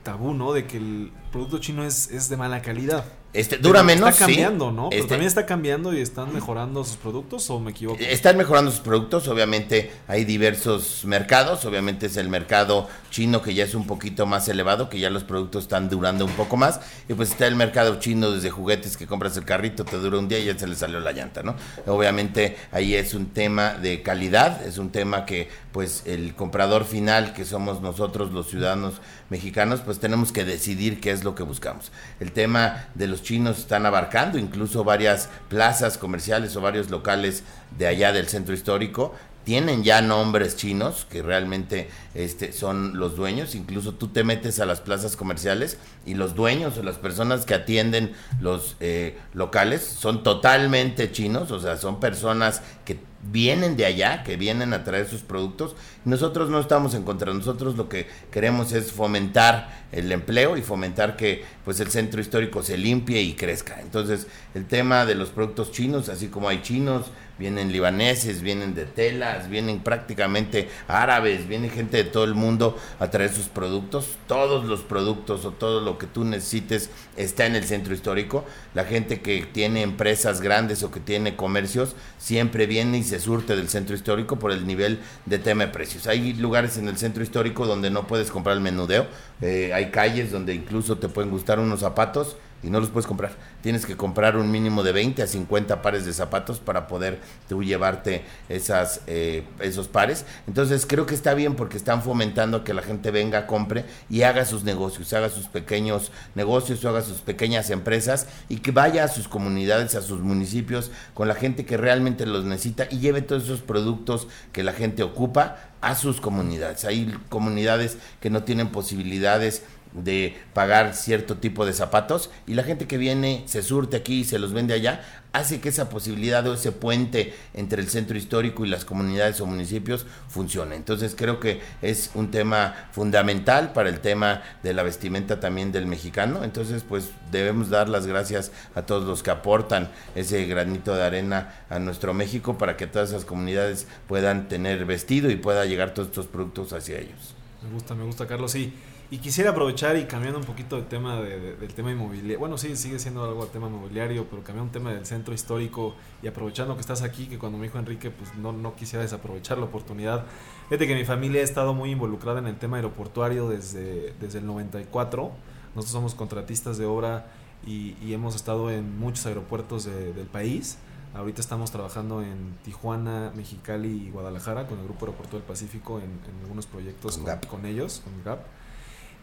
[0.02, 0.52] tabú, ¿no?
[0.52, 3.04] De que el producto chino es, es de mala calidad.
[3.32, 4.10] Este, dura menos.
[4.10, 4.90] Está cambiando, ¿no?
[4.90, 8.00] Pero este también está cambiando y están mejorando sus productos, ¿o me equivoco?
[8.00, 13.64] Están mejorando sus productos, obviamente hay diversos mercados, obviamente es el mercado chino que ya
[13.64, 17.14] es un poquito más elevado, que ya los productos están durando un poco más, y
[17.14, 20.40] pues está el mercado chino desde juguetes que compras el carrito, te dura un día
[20.40, 21.54] y ya se le salió la llanta, ¿no?
[21.86, 27.32] Obviamente ahí es un tema de calidad, es un tema que pues el comprador final,
[27.32, 28.94] que somos nosotros los ciudadanos
[29.28, 31.92] mexicanos, pues tenemos que decidir qué es lo que buscamos.
[32.18, 37.42] El tema de chinos están abarcando incluso varias plazas comerciales o varios locales
[37.78, 43.54] de allá del centro histórico tienen ya nombres chinos que realmente este, son los dueños.
[43.54, 47.54] Incluso tú te metes a las plazas comerciales y los dueños o las personas que
[47.54, 54.22] atienden los eh, locales son totalmente chinos, o sea, son personas que vienen de allá,
[54.22, 55.76] que vienen a traer sus productos.
[56.04, 61.16] Nosotros no estamos en contra, nosotros lo que queremos es fomentar el empleo y fomentar
[61.16, 63.80] que pues el centro histórico se limpie y crezca.
[63.80, 67.06] Entonces, el tema de los productos chinos, así como hay chinos,
[67.40, 73.10] vienen libaneses, vienen de telas, vienen prácticamente árabes, viene gente de todo el mundo a
[73.10, 74.18] traer sus productos.
[74.26, 78.44] Todos los productos o todo lo que tú necesites está en el centro histórico.
[78.74, 83.56] La gente que tiene empresas grandes o que tiene comercios siempre viene y se surte
[83.56, 86.06] del centro histórico por el nivel de tema de precios.
[86.06, 89.06] Hay lugares en el centro histórico donde no puedes comprar el menudeo,
[89.40, 93.32] eh, hay calles donde incluso te pueden gustar unos zapatos y no los puedes comprar.
[93.62, 97.62] Tienes que comprar un mínimo de 20 a 50 pares de zapatos para poder tú
[97.62, 100.24] llevarte esas, eh, esos pares.
[100.46, 104.44] Entonces creo que está bien porque están fomentando que la gente venga, compre y haga
[104.44, 109.28] sus negocios, haga sus pequeños negocios, haga sus pequeñas empresas y que vaya a sus
[109.28, 113.60] comunidades, a sus municipios con la gente que realmente los necesita y lleve todos esos
[113.60, 116.84] productos que la gente ocupa a sus comunidades.
[116.84, 122.86] Hay comunidades que no tienen posibilidades de pagar cierto tipo de zapatos y la gente
[122.86, 125.00] que viene se surte aquí y se los vende allá,
[125.32, 129.46] hace que esa posibilidad o ese puente entre el centro histórico y las comunidades o
[129.46, 130.76] municipios funcione.
[130.76, 135.86] Entonces creo que es un tema fundamental para el tema de la vestimenta también del
[135.86, 136.42] mexicano.
[136.44, 141.54] Entonces pues debemos dar las gracias a todos los que aportan ese granito de arena
[141.68, 146.08] a nuestro México para que todas esas comunidades puedan tener vestido y pueda llegar todos
[146.08, 147.39] estos productos hacia ellos.
[147.62, 148.72] Me gusta, me gusta Carlos, sí.
[149.10, 152.38] Y quisiera aprovechar y cambiando un poquito el tema del tema inmobiliario.
[152.38, 155.96] Bueno, sí, sigue siendo algo el tema inmobiliario, pero cambiando un tema del centro histórico
[156.22, 159.58] y aprovechando que estás aquí, que cuando me dijo Enrique, pues no, no quisiera desaprovechar
[159.58, 160.26] la oportunidad.
[160.68, 164.46] Fíjate que mi familia ha estado muy involucrada en el tema aeroportuario desde, desde el
[164.46, 165.32] 94.
[165.74, 167.26] Nosotros somos contratistas de obra
[167.66, 170.78] y, hemos estado en muchos aeropuertos del país.
[171.14, 176.20] Ahorita estamos trabajando en Tijuana, Mexicali y Guadalajara con el Grupo Aeropuerto del Pacífico en,
[176.42, 178.40] algunos proyectos con, con, ellos, con GAP.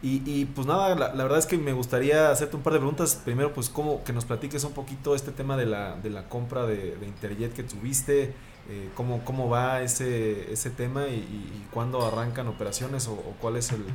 [0.04, 3.20] Y, y pues nada, la, verdad es que me gustaría hacerte un par de preguntas.
[3.24, 6.66] Primero, pues cómo que nos platiques un poquito este tema de la, de la compra
[6.66, 8.34] de, Interjet que tuviste,
[8.70, 13.72] eh, cómo, cómo va ese, ese tema y, y, cuándo arrancan operaciones o, cuál es
[13.72, 13.86] el,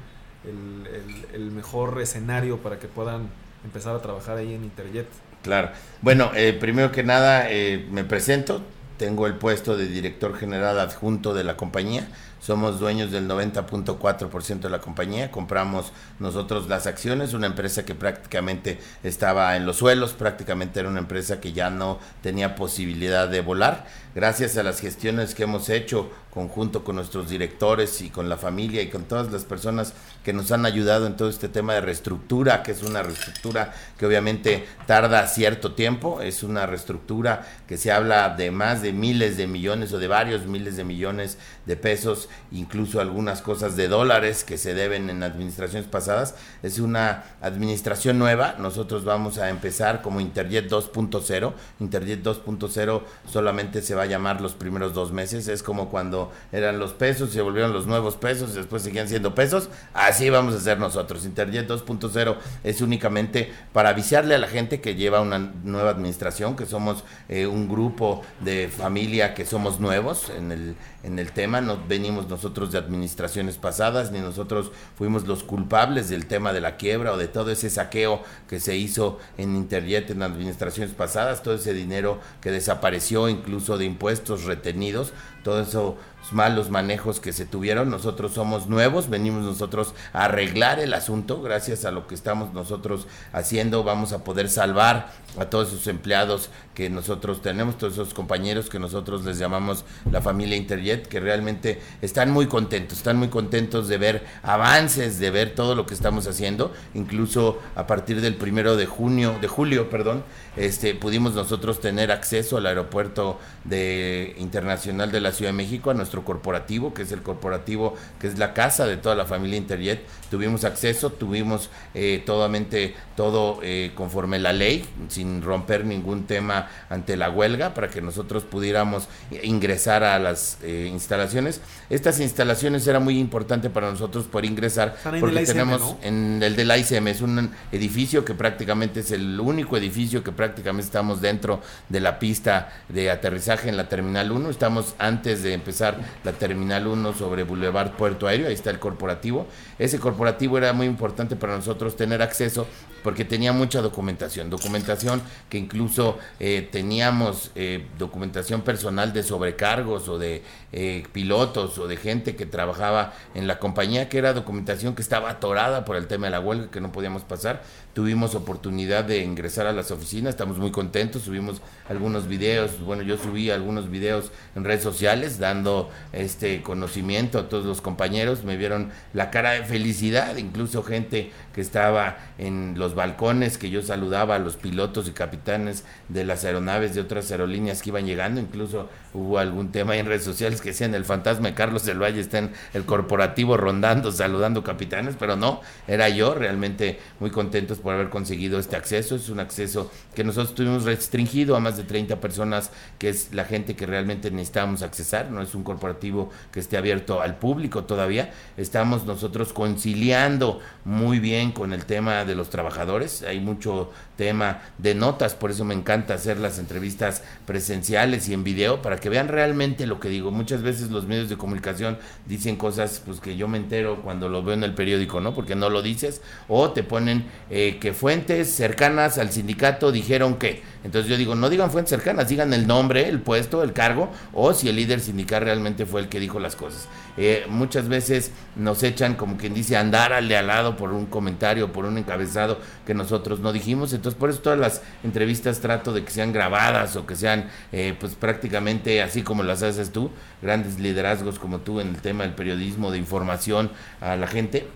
[0.45, 3.29] el, el, mejor escenario para que puedan
[3.65, 5.07] empezar a trabajar ahí en Interjet.
[5.43, 5.71] Claro.
[6.01, 8.63] Bueno, eh, primero que nada eh, me presento.
[8.97, 12.07] Tengo el puesto de director general adjunto de la compañía
[12.43, 18.81] somos dueños del 90.4% de la compañía, compramos nosotros las acciones, una empresa que prácticamente
[19.05, 23.87] estaba en los suelos, prácticamente era una empresa que ya no tenía posibilidad de volar.
[24.15, 28.81] Gracias a las gestiones que hemos hecho conjunto con nuestros directores y con la familia
[28.81, 29.93] y con todas las personas
[30.25, 34.07] que nos han ayudado en todo este tema de reestructura, que es una reestructura que
[34.07, 39.47] obviamente tarda cierto tiempo, es una reestructura que se habla de más de miles de
[39.47, 44.59] millones o de varios miles de millones de pesos incluso algunas cosas de dólares que
[44.59, 46.35] se deben en administraciones pasadas.
[46.63, 48.57] Es una administración nueva.
[48.59, 51.53] Nosotros vamos a empezar como Interjet 2.0.
[51.81, 55.49] Interjet 2.0 solamente se va llamar los primeros dos meses.
[55.49, 59.35] Es como cuando eran los pesos se volvieron los nuevos pesos y después seguían siendo
[59.35, 59.69] pesos.
[59.95, 61.25] Así vamos a hacer nosotros.
[61.25, 66.67] Interjet 2.0 es únicamente para avisarle a la gente que lleva una nueva administración, que
[66.67, 71.61] somos eh, un grupo de familia que somos nuevos en el, en el tema.
[71.61, 76.77] No venimos nosotros de administraciones pasadas, ni nosotros fuimos los culpables del tema de la
[76.77, 81.55] quiebra o de todo ese saqueo que se hizo en Interjet en administraciones pasadas, todo
[81.55, 85.13] ese dinero que desapareció, incluso de impuestos retenidos,
[85.45, 85.97] todo eso
[86.31, 87.91] malos manejos que se tuvieron.
[87.91, 91.43] Nosotros somos nuevos, venimos nosotros a arreglar el asunto.
[91.43, 96.51] Gracias a lo que estamos nosotros haciendo, vamos a poder salvar a todos esos empleados
[96.75, 101.81] que nosotros tenemos, todos esos compañeros que nosotros les llamamos la familia Interjet, que realmente
[102.01, 106.27] están muy contentos, están muy contentos de ver avances, de ver todo lo que estamos
[106.27, 106.73] haciendo.
[106.95, 110.23] Incluso a partir del primero de junio, de julio, perdón,
[110.57, 115.95] este, pudimos nosotros tener acceso al aeropuerto de internacional de la Ciudad de México, a
[115.95, 120.05] nuestro corporativo, que es el corporativo, que es la casa de toda la familia Interjet.
[120.31, 127.17] Tuvimos acceso, tuvimos eh, totalmente todo eh, conforme la ley, sin romper ningún tema ante
[127.17, 129.09] la huelga, para que nosotros pudiéramos
[129.43, 131.61] ingresar a las eh, instalaciones.
[131.91, 136.79] Estas instalaciones era muy importante para nosotros poder ingresar, porque tenemos en el de la
[136.79, 142.01] ICM, es un edificio que prácticamente es el único edificio que prácticamente estamos dentro de
[142.01, 147.13] la pista de aterrizaje en la Terminal 1, estamos antes de empezar la Terminal 1
[147.15, 149.47] sobre Boulevard Puerto Aéreo, ahí está el corporativo.
[149.79, 152.67] Ese corporativo era muy importante para nosotros tener acceso
[153.03, 160.19] porque tenía mucha documentación, documentación que incluso eh, teníamos eh, documentación personal de sobrecargos o
[160.19, 165.03] de eh, pilotos o de gente que trabajaba en la compañía, que era documentación que
[165.03, 167.63] estaba atorada por el tema de la huelga, que no podíamos pasar.
[167.95, 173.19] Tuvimos oportunidad de ingresar a las oficinas, estamos muy contentos, subimos algunos videos, bueno, yo
[173.19, 178.91] subí algunos videos en redes sociales dando este conocimiento a todos los compañeros, me vieron
[179.13, 184.39] la cara de felicidad, incluso gente que estaba en los balcones, que yo saludaba a
[184.39, 189.39] los pilotos y capitanes de las aeronaves de otras aerolíneas que iban llegando, incluso hubo
[189.39, 192.53] algún tema en redes sociales que decían el fantasma de Carlos del Valle está en
[192.73, 198.59] el corporativo rondando, saludando capitanes, pero no, era yo realmente muy contentos por haber conseguido
[198.59, 199.17] este acceso.
[199.17, 203.45] Es un acceso que nosotros tuvimos restringido a más de 30 personas, que es la
[203.45, 205.31] gente que realmente necesitamos accesar.
[205.31, 208.33] No es un corporativo que esté abierto al público todavía.
[208.57, 213.23] Estamos nosotros conciliando muy bien con el tema de los trabajadores.
[213.23, 213.91] Hay mucho
[214.23, 218.99] tema de notas, por eso me encanta hacer las entrevistas presenciales y en video para
[218.99, 220.31] que vean realmente lo que digo.
[220.31, 224.45] Muchas veces los medios de comunicación dicen cosas pues que yo me entero cuando lo
[224.45, 225.35] veo en el periódico, ¿no?
[225.35, 230.63] Porque no lo dices o te ponen eh, que fuentes cercanas al sindicato dijeron que.
[230.85, 234.55] Entonces yo digo, no digan fuentes cercanas, digan el nombre, el puesto, el cargo, o
[234.55, 236.87] si el líder sindical realmente fue el que dijo las cosas.
[237.17, 241.07] Eh, muchas veces nos echan, como quien dice, andar al de al lado por un
[241.07, 243.93] comentario, por un encabezado que nosotros no dijimos.
[243.93, 247.95] Entonces por eso todas las entrevistas trato de que sean grabadas o que sean eh,
[247.99, 252.35] pues prácticamente así como las haces tú, grandes liderazgos como tú en el tema del
[252.35, 253.71] periodismo, de información
[254.01, 254.67] a la gente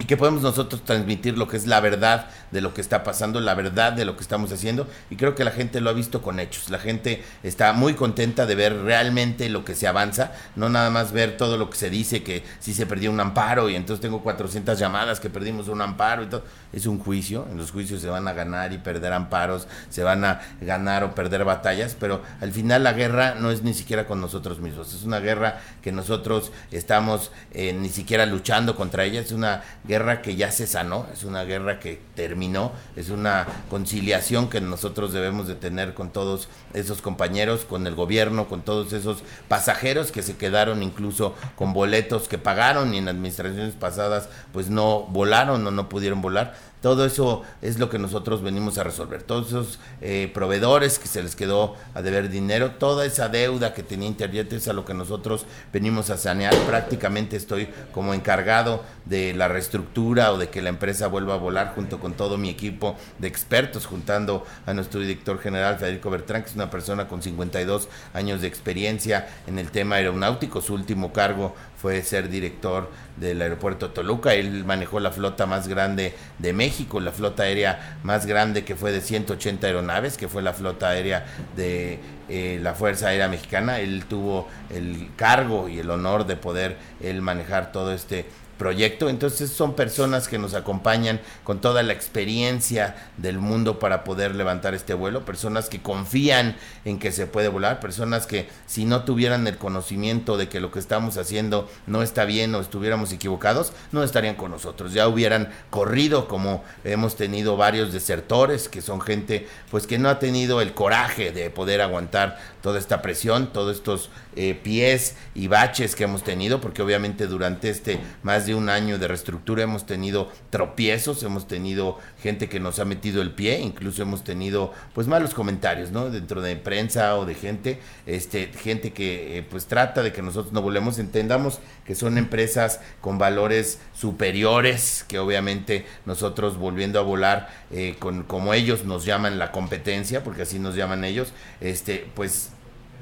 [0.00, 3.38] y que podemos nosotros transmitir lo que es la verdad de lo que está pasando,
[3.38, 6.22] la verdad de lo que estamos haciendo y creo que la gente lo ha visto
[6.22, 6.70] con hechos.
[6.70, 11.12] La gente está muy contenta de ver realmente lo que se avanza, no nada más
[11.12, 14.22] ver todo lo que se dice que si se perdió un amparo y entonces tengo
[14.22, 16.44] 400 llamadas que perdimos un amparo y todo.
[16.72, 20.24] Es un juicio, en los juicios se van a ganar y perder amparos, se van
[20.24, 24.20] a ganar o perder batallas, pero al final la guerra no es ni siquiera con
[24.20, 29.32] nosotros mismos, es una guerra que nosotros estamos eh, ni siquiera luchando contra ella, es
[29.32, 34.60] una guerra que ya se sanó, es una guerra que terminó, es una conciliación que
[34.60, 40.12] nosotros debemos de tener con todos esos compañeros, con el gobierno, con todos esos pasajeros
[40.12, 45.66] que se quedaron incluso con boletos que pagaron y en administraciones pasadas pues no volaron
[45.66, 49.22] o no pudieron volar todo eso es lo que nosotros venimos a resolver.
[49.22, 53.82] Todos esos eh, proveedores que se les quedó a deber dinero, toda esa deuda que
[53.82, 56.54] tenía Interjet es a lo que nosotros venimos a sanear.
[56.66, 61.74] Prácticamente estoy como encargado de la reestructura o de que la empresa vuelva a volar
[61.74, 66.48] junto con todo mi equipo de expertos, juntando a nuestro director general Federico Bertrán, que
[66.48, 70.60] es una persona con 52 años de experiencia en el tema aeronáutico.
[70.60, 74.34] Su último cargo fue ser director del aeropuerto Toluca.
[74.34, 78.92] Él manejó la flota más grande de México, la flota aérea más grande que fue
[78.92, 83.80] de 180 aeronaves, que fue la flota aérea de eh, la Fuerza Aérea Mexicana.
[83.80, 88.26] Él tuvo el cargo y el honor de poder él manejar todo este
[88.60, 89.08] proyecto.
[89.08, 94.74] Entonces son personas que nos acompañan con toda la experiencia del mundo para poder levantar
[94.74, 99.46] este vuelo, personas que confían en que se puede volar, personas que si no tuvieran
[99.46, 104.02] el conocimiento de que lo que estamos haciendo no está bien o estuviéramos equivocados, no
[104.02, 104.92] estarían con nosotros.
[104.92, 110.18] Ya hubieran corrido como hemos tenido varios desertores, que son gente pues que no ha
[110.18, 115.94] tenido el coraje de poder aguantar toda esta presión, todos estos eh, pies y baches
[115.94, 120.30] que hemos tenido, porque obviamente durante este más de un año de reestructura hemos tenido
[120.50, 125.34] tropiezos, hemos tenido gente que nos ha metido el pie, incluso hemos tenido pues malos
[125.34, 126.10] comentarios, ¿no?
[126.10, 130.52] Dentro de prensa o de gente, este, gente que eh, pues trata de que nosotros
[130.52, 137.48] no volvemos, entendamos que son empresas con valores superiores, que obviamente nosotros volviendo a volar
[137.70, 142.50] eh, con como ellos nos llaman la competencia, porque así nos llaman ellos, este, pues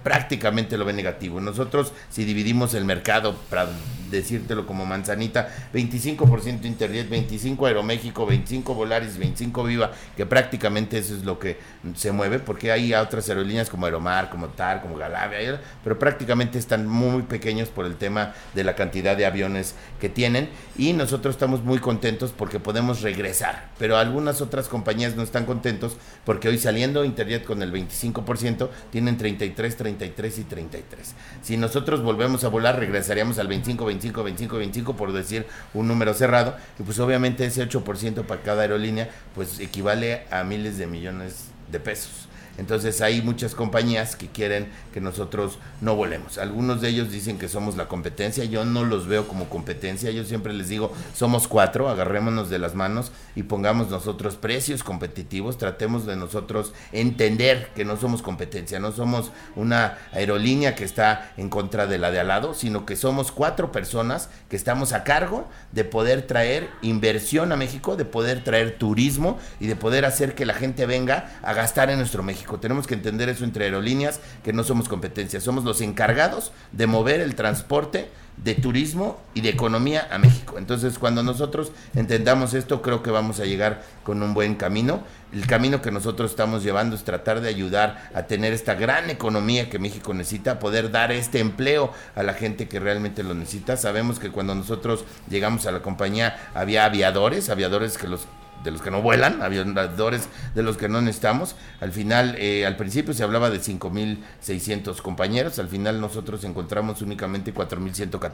[0.03, 1.41] prácticamente lo ve negativo.
[1.41, 3.69] Nosotros, si dividimos el mercado, para
[4.11, 11.25] decírtelo como manzanita, 25% Interjet, 25 Aeroméxico, 25 Volaris, 25 Viva, que prácticamente eso es
[11.25, 11.59] lo que
[11.95, 16.87] se mueve, porque hay otras aerolíneas como Aeromar, como TAR, como Galavia, pero prácticamente están
[16.87, 21.63] muy pequeños por el tema de la cantidad de aviones que tienen y nosotros estamos
[21.63, 27.05] muy contentos porque podemos regresar, pero algunas otras compañías no están contentos porque hoy saliendo
[27.05, 31.15] Interjet con el 25% tienen 33, 33 33 y 33.
[31.43, 36.15] Si nosotros volvemos a volar, regresaríamos al 25, 25, 25, 25, por decir un número
[36.15, 36.57] cerrado.
[36.79, 41.81] Y pues obviamente ese 8% para cada aerolínea, pues equivale a miles de millones de
[41.81, 42.29] pesos.
[42.59, 46.39] Entonces hay muchas compañías que quieren que nosotros no volemos.
[46.39, 50.25] Algunos de ellos dicen que somos la competencia, yo no los veo como competencia, yo
[50.25, 56.05] siempre les digo, somos cuatro, agarrémonos de las manos y pongamos nosotros precios competitivos, tratemos
[56.05, 61.87] de nosotros entender que no somos competencia, no somos una aerolínea que está en contra
[61.87, 65.85] de la de al lado, sino que somos cuatro personas que estamos a cargo de
[65.85, 70.55] poder traer inversión a México, de poder traer turismo y de poder hacer que la
[70.55, 72.48] gente venga a gastar en nuestro México.
[72.57, 77.21] Tenemos que entender eso entre aerolíneas, que no somos competencia, somos los encargados de mover
[77.21, 78.09] el transporte
[78.45, 80.57] de turismo y de economía a México.
[80.59, 85.03] Entonces, cuando nosotros entendamos esto, creo que vamos a llegar con un buen camino.
[85.33, 89.69] El camino que nosotros estamos llevando es tratar de ayudar a tener esta gran economía
[89.69, 93.77] que México necesita, poder dar este empleo a la gente que realmente lo necesita.
[93.77, 98.27] Sabemos que cuando nosotros llegamos a la compañía había aviadores, aviadores que los
[98.63, 101.55] de los que no vuelan, aviadores de los que no necesitamos.
[101.81, 107.55] Al final, eh, al principio se hablaba de 5.600 compañeros, al final nosotros encontramos únicamente
[107.55, 108.28] 4.114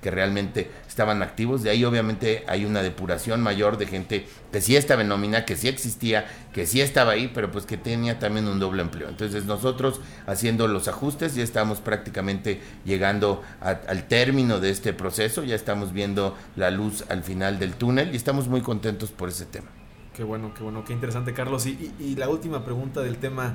[0.00, 1.62] que realmente estaban activos.
[1.62, 5.56] De ahí obviamente hay una depuración mayor de gente que sí estaba en nómina, que
[5.56, 9.08] sí existía, que sí estaba ahí, pero pues que tenía también un doble empleo.
[9.08, 15.54] Entonces nosotros haciendo los ajustes ya estamos prácticamente llegando al término de este proceso, ya
[15.54, 19.68] estamos viendo la luz al final del túnel y estamos muy contentos por ese tema.
[20.16, 21.66] Qué bueno, qué bueno, qué interesante, Carlos.
[21.66, 23.54] Y, la última pregunta del tema,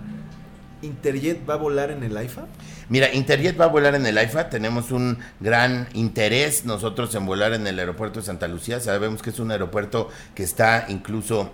[0.81, 2.45] ¿Interjet va a volar en el AIFA?
[2.89, 4.49] Mira, Interjet va a volar en el AIFA.
[4.49, 8.79] Tenemos un gran interés nosotros en volar en el aeropuerto de Santa Lucía.
[8.79, 11.51] Sabemos que es un aeropuerto que está incluso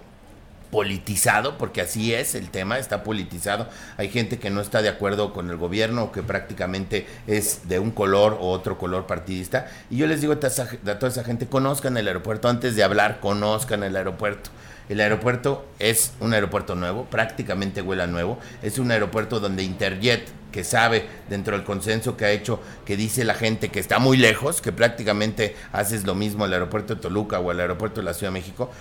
[0.71, 3.69] politizado, porque así es el tema, está politizado.
[3.97, 7.91] Hay gente que no está de acuerdo con el gobierno, que prácticamente es de un
[7.91, 9.67] color o otro color partidista.
[9.89, 13.83] Y yo les digo a toda esa gente, conozcan el aeropuerto, antes de hablar, conozcan
[13.83, 14.49] el aeropuerto.
[14.89, 18.39] El aeropuerto es un aeropuerto nuevo, prácticamente huela nuevo.
[18.61, 23.25] Es un aeropuerto donde Interjet, que sabe dentro del consenso que ha hecho, que dice
[23.25, 27.39] la gente que está muy lejos, que prácticamente haces lo mismo al aeropuerto de Toluca
[27.39, 28.71] o al aeropuerto de la Ciudad de México,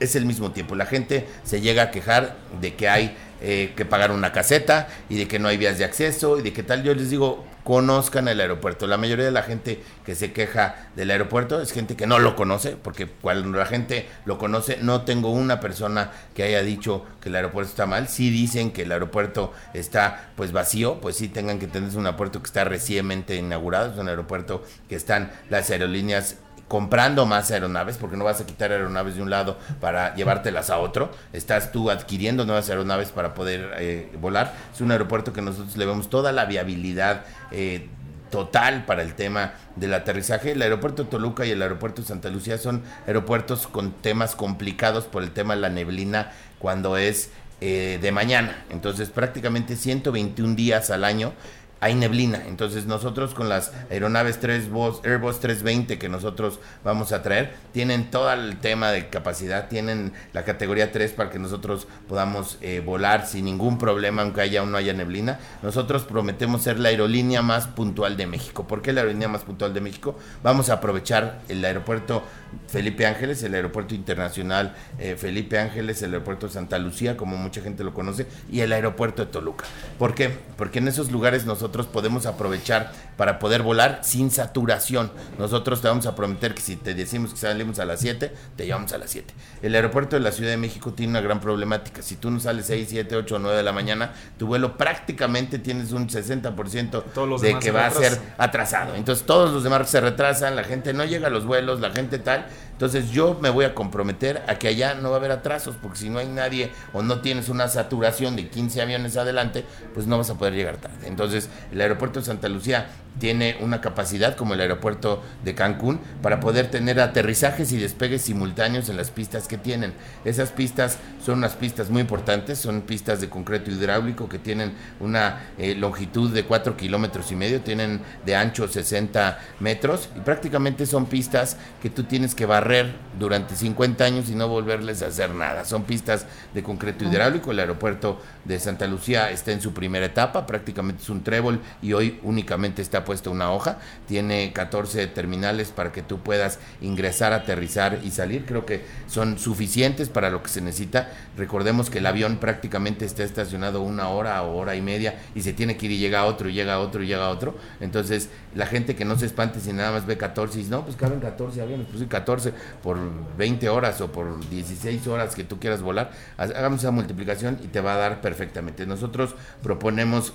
[0.00, 0.74] es el mismo tiempo.
[0.74, 5.18] La gente se llega a quejar de que hay eh, que pagar una caseta y
[5.18, 6.82] de que no hay vías de acceso y de que tal.
[6.82, 8.86] Yo les digo, conozcan el aeropuerto.
[8.86, 12.36] La mayoría de la gente que se queja del aeropuerto es gente que no lo
[12.36, 17.28] conoce, porque cuando la gente lo conoce, no tengo una persona que haya dicho que
[17.28, 18.08] el aeropuerto está mal.
[18.08, 22.40] Si dicen que el aeropuerto está pues vacío, pues sí tengan que tener un aeropuerto
[22.40, 26.36] que está recientemente inaugurado, es un aeropuerto que están las aerolíneas
[26.70, 30.78] comprando más aeronaves, porque no vas a quitar aeronaves de un lado para llevártelas a
[30.78, 34.54] otro, estás tú adquiriendo nuevas aeronaves para poder eh, volar.
[34.72, 37.24] Es un aeropuerto que nosotros le vemos toda la viabilidad.
[37.50, 37.88] Eh,
[38.30, 40.52] total para el tema del aterrizaje.
[40.52, 45.32] El aeropuerto Toluca y el aeropuerto Santa Lucía son aeropuertos con temas complicados por el
[45.32, 48.64] tema de la neblina cuando es eh, de mañana.
[48.70, 51.32] Entonces prácticamente 121 días al año
[51.80, 52.42] hay neblina.
[52.46, 54.68] Entonces nosotros con las aeronaves 3
[55.04, 60.44] Airbus 320 que nosotros vamos a traer, tienen todo el tema de capacidad, tienen la
[60.44, 64.76] categoría 3 para que nosotros podamos eh, volar sin ningún problema, aunque haya o no
[64.76, 65.38] haya neblina.
[65.62, 68.66] Nosotros prometemos ser la aerolínea más puntual de México.
[68.66, 70.18] ¿Por qué la aerolínea más puntual de México?
[70.42, 72.22] Vamos a aprovechar el aeropuerto
[72.68, 77.84] Felipe Ángeles, el aeropuerto internacional eh, Felipe Ángeles, el aeropuerto Santa Lucía, como mucha gente
[77.84, 79.64] lo conoce, y el aeropuerto de Toluca.
[79.98, 80.30] ¿Por qué?
[80.56, 85.12] Porque en esos lugares nosotros nosotros podemos aprovechar para poder volar sin saturación.
[85.38, 88.64] Nosotros te vamos a prometer que si te decimos que salimos a las 7, te
[88.64, 89.34] llevamos a las 7.
[89.60, 92.00] El aeropuerto de la Ciudad de México tiene una gran problemática.
[92.00, 95.58] Si tú no sales 6, 7, 8 o 9 de la mañana, tu vuelo prácticamente
[95.58, 98.94] tienes un 60% de que va a ser atrasado.
[98.94, 102.18] Entonces todos los demás se retrasan, la gente no llega a los vuelos, la gente
[102.18, 102.39] tal.
[102.40, 102.50] that
[102.80, 105.98] Entonces yo me voy a comprometer a que allá no va a haber atrasos, porque
[105.98, 110.16] si no hay nadie o no tienes una saturación de 15 aviones adelante, pues no
[110.16, 111.06] vas a poder llegar tarde.
[111.06, 116.40] Entonces el aeropuerto de Santa Lucía tiene una capacidad como el aeropuerto de Cancún para
[116.40, 119.92] poder tener aterrizajes y despegues simultáneos en las pistas que tienen.
[120.24, 125.50] Esas pistas son unas pistas muy importantes, son pistas de concreto hidráulico que tienen una
[125.58, 131.04] eh, longitud de 4 kilómetros y medio, tienen de ancho 60 metros y prácticamente son
[131.04, 132.69] pistas que tú tienes que barrer
[133.18, 135.64] durante 50 años y no volverles a hacer nada.
[135.64, 140.46] Son pistas de concreto hidráulico, el aeropuerto de Santa Lucía está en su primera etapa,
[140.46, 145.92] prácticamente es un trébol y hoy únicamente está puesto una hoja, tiene 14 terminales para
[145.92, 150.60] que tú puedas ingresar, aterrizar y salir, creo que son suficientes para lo que se
[150.60, 151.10] necesita.
[151.36, 155.52] Recordemos que el avión prácticamente está estacionado una hora o hora y media y se
[155.52, 157.56] tiene que ir y llega otro y llega otro y llega otro.
[157.80, 160.84] Entonces, la gente que no se espante si nada más ve 14 y dice, no,
[160.84, 162.52] pues caben 14 aviones, pues sí, 14
[162.82, 162.98] por
[163.36, 167.80] 20 horas o por 16 horas que tú quieras volar, hagamos esa multiplicación y te
[167.80, 168.86] va a dar perfectamente.
[168.86, 170.32] Nosotros proponemos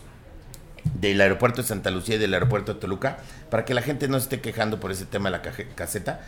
[0.94, 3.18] del aeropuerto de Santa Lucía y del aeropuerto de Toluca,
[3.50, 5.42] para que la gente no esté quejando por ese tema de la
[5.76, 6.22] caseta.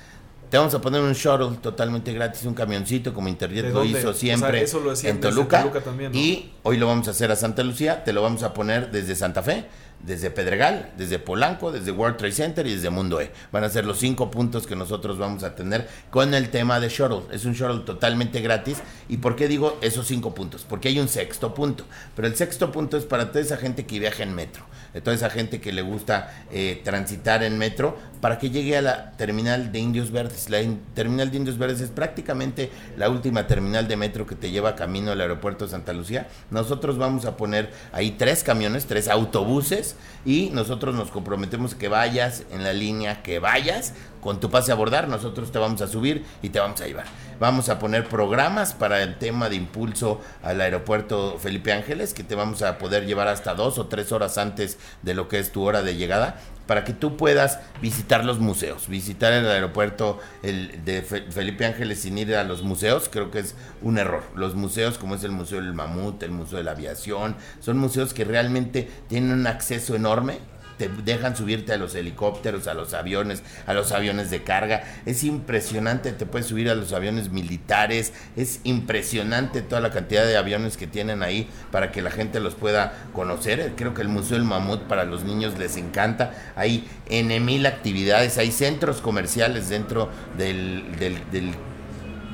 [0.49, 4.65] Te vamos a poner un shuttle totalmente gratis, un camioncito como Internet lo hizo siempre
[5.03, 5.69] en Toluca.
[6.13, 9.15] Y hoy lo vamos a hacer a Santa Lucía, te lo vamos a poner desde
[9.15, 9.65] Santa Fe
[9.99, 13.31] desde Pedregal, desde Polanco, desde World Trade Center y desde Mundo E.
[13.51, 16.89] Van a ser los cinco puntos que nosotros vamos a tener con el tema de
[16.89, 17.23] shuttle.
[17.31, 18.81] Es un shuttle totalmente gratis.
[19.09, 20.65] ¿Y por qué digo esos cinco puntos?
[20.67, 21.83] Porque hay un sexto punto.
[22.15, 24.65] Pero el sexto punto es para toda esa gente que viaja en metro,
[24.97, 28.81] de toda esa gente que le gusta eh, transitar en metro, para que llegue a
[28.81, 30.49] la terminal de Indios Verdes.
[30.49, 30.57] La
[30.95, 35.11] terminal de Indios Verdes es prácticamente la última terminal de metro que te lleva camino
[35.11, 36.27] al aeropuerto de Santa Lucía.
[36.49, 39.95] Nosotros vamos a poner ahí tres camiones, tres autobuses
[40.25, 43.93] y nosotros nos comprometemos que vayas en la línea, que vayas
[44.27, 47.05] con tu pase a abordar, nosotros te vamos a subir y te vamos a llevar.
[47.39, 52.35] Vamos a poner programas para el tema de impulso al aeropuerto Felipe Ángeles, que te
[52.35, 55.63] vamos a poder llevar hasta dos o tres horas antes de lo que es tu
[55.63, 61.65] hora de llegada, para que tú puedas visitar los museos, visitar el aeropuerto de Felipe
[61.65, 64.23] Ángeles sin ir a los museos, creo que es un error.
[64.35, 68.13] Los museos, como es el Museo del Mamut, el Museo de la Aviación, son museos
[68.13, 70.39] que realmente tienen un acceso enorme
[70.77, 74.83] te dejan subirte a los helicópteros, a los aviones, a los aviones de carga.
[75.05, 78.13] Es impresionante, te puedes subir a los aviones militares.
[78.35, 82.55] Es impresionante toda la cantidad de aviones que tienen ahí para que la gente los
[82.55, 83.73] pueda conocer.
[83.75, 86.33] Creo que el Museo del Mamut para los niños les encanta.
[86.55, 91.53] Hay N mil actividades, hay centros comerciales dentro del, del, del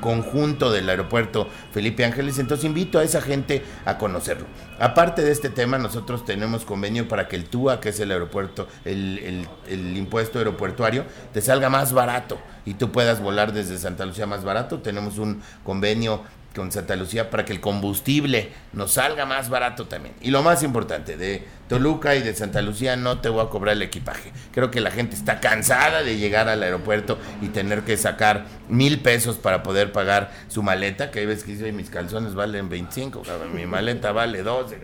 [0.04, 4.44] conjunto del aeropuerto Felipe Ángeles, entonces invito a esa gente a conocerlo.
[4.78, 8.68] Aparte de este tema, nosotros tenemos convenio para que el TUA, que es el aeropuerto,
[8.84, 14.26] el, el impuesto aeropuertuario, te salga más barato y tú puedas volar desde Santa Lucía
[14.26, 14.80] más barato.
[14.80, 16.20] Tenemos un convenio
[16.54, 20.14] con Santa Lucía para que el combustible nos salga más barato también.
[20.20, 23.74] Y lo más importante, de Toluca y de Santa Lucía no te voy a cobrar
[23.74, 24.32] el equipaje.
[24.52, 29.00] Creo que la gente está cansada de llegar al aeropuerto y tener que sacar mil
[29.00, 33.22] pesos para poder pagar su maleta, que hay veces que dice, mis calzones valen 25,
[33.54, 34.78] mi maleta vale 12,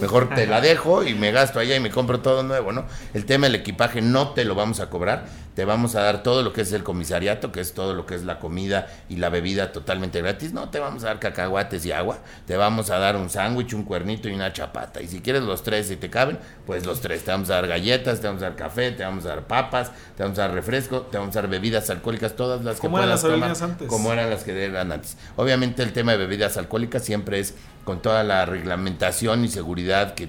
[0.00, 2.86] mejor te la dejo y me gasto allá y me compro todo nuevo, ¿no?
[3.14, 5.26] El tema del equipaje no te lo vamos a cobrar,
[5.56, 8.14] te vamos a dar todo lo que es el comisariato, que es todo lo que
[8.14, 11.92] es la comida y la bebida totalmente gratis, no te vamos a dar cacahuates y
[11.92, 15.42] agua, te vamos a dar un sándwich, un cuernito y una chapata, y si quieres
[15.44, 17.24] los tres y te caben, pues los tres.
[17.24, 19.92] Te vamos a dar galletas, te vamos a dar café, te vamos a dar papas,
[20.14, 23.22] te vamos a dar refresco, te vamos a dar bebidas alcohólicas, todas las que puedas
[23.22, 23.88] tomar, antes?
[23.88, 25.16] Como eran las que eran antes.
[25.36, 27.54] Obviamente el tema de bebidas alcohólicas siempre es
[27.84, 30.28] con toda la reglamentación y seguridad que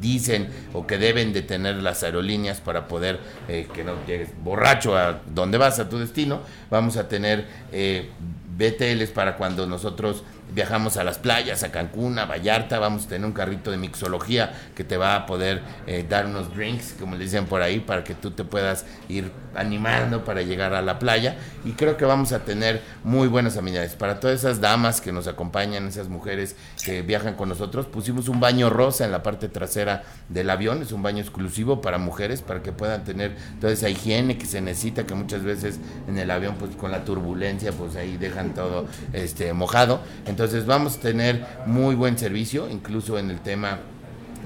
[0.00, 4.96] dicen o que deben de tener las aerolíneas para poder eh, que no llegues borracho
[4.96, 6.40] a donde vas, a tu destino.
[6.70, 8.10] Vamos a tener eh,
[8.56, 13.26] BTLs para cuando nosotros viajamos a las playas, a Cancún, a Vallarta, vamos a tener
[13.26, 17.24] un carrito de mixología que te va a poder eh, dar unos drinks, como le
[17.24, 21.36] dicen por ahí, para que tú te puedas ir animando para llegar a la playa.
[21.64, 23.94] Y creo que vamos a tener muy buenas amenidades.
[23.94, 28.40] Para todas esas damas que nos acompañan, esas mujeres que viajan con nosotros, pusimos un
[28.40, 32.62] baño rosa en la parte trasera del avión, es un baño exclusivo para mujeres, para
[32.62, 36.56] que puedan tener toda esa higiene que se necesita, que muchas veces en el avión,
[36.58, 40.00] pues con la turbulencia, pues ahí dejan todo este mojado.
[40.26, 43.78] Entonces vamos a tener muy buen servicio, incluso en el tema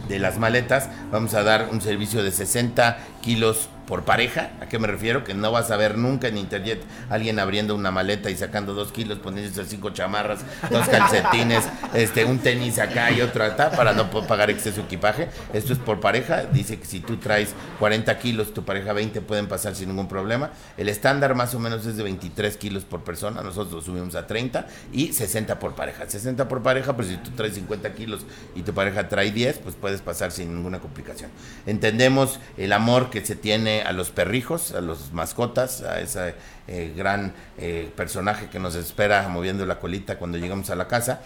[0.09, 0.89] de las maletas.
[1.11, 4.51] Vamos a dar un servicio de 60 kilos por pareja.
[4.61, 5.25] ¿A qué me refiero?
[5.25, 8.93] Que no vas a ver nunca en internet alguien abriendo una maleta y sacando dos
[8.93, 11.65] kilos, poniéndose cinco chamarras, dos calcetines,
[11.95, 15.29] este, un tenis acá y otro acá para no pagar exceso de equipaje.
[15.55, 16.45] Esto es por pareja.
[16.45, 20.51] Dice que si tú traes 40 kilos, tu pareja 20 pueden pasar sin ningún problema.
[20.77, 23.43] El estándar más o menos es de 23 kilos por persona.
[23.43, 26.09] Nosotros lo subimos a 30 y 60 por pareja.
[26.09, 29.77] 60 por pareja, pero si tú traes 50 kilos y tu pareja trae 10, pues
[29.77, 31.31] puedes pasar sin ninguna complicación.
[31.65, 36.35] Entendemos el amor que se tiene a los perrijos, a los mascotas, a ese
[36.67, 41.21] eh, gran eh, personaje que nos espera moviendo la colita cuando llegamos a la casa.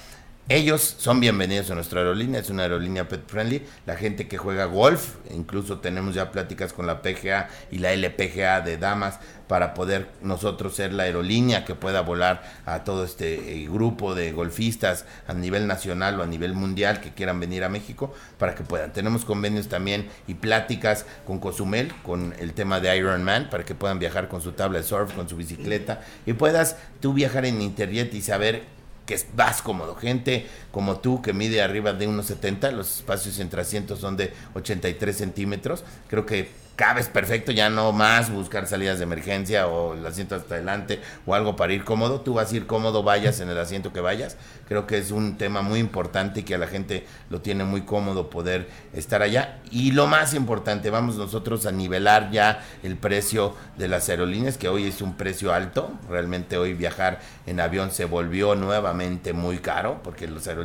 [0.48, 3.62] Ellos son bienvenidos a nuestra aerolínea, es una aerolínea pet friendly.
[3.86, 8.60] La gente que juega golf, incluso tenemos ya pláticas con la PGA y la LPGA
[8.60, 9.20] de damas
[9.52, 14.32] para poder nosotros ser la aerolínea que pueda volar a todo este eh, grupo de
[14.32, 18.64] golfistas a nivel nacional o a nivel mundial que quieran venir a México para que
[18.64, 18.94] puedan.
[18.94, 23.98] Tenemos convenios también y pláticas con Cozumel, con el tema de Ironman, para que puedan
[23.98, 28.14] viajar con su tabla de surf, con su bicicleta y puedas tú viajar en internet
[28.14, 28.62] y saber
[29.04, 29.96] que vas cómodo.
[29.96, 35.16] Gente como tú que mide arriba de 1,70, los espacios entre asientos son de 83
[35.16, 35.84] centímetros.
[36.08, 40.54] Creo que cabes perfecto, ya no más buscar salidas de emergencia o el asiento hasta
[40.54, 42.22] adelante o algo para ir cómodo.
[42.22, 44.36] Tú vas a ir cómodo, vayas en el asiento que vayas.
[44.66, 47.82] Creo que es un tema muy importante y que a la gente lo tiene muy
[47.82, 49.60] cómodo poder estar allá.
[49.70, 54.68] Y lo más importante, vamos nosotros a nivelar ya el precio de las aerolíneas, que
[54.68, 55.92] hoy es un precio alto.
[56.08, 60.61] Realmente hoy viajar en avión se volvió nuevamente muy caro, porque las aerolíneas,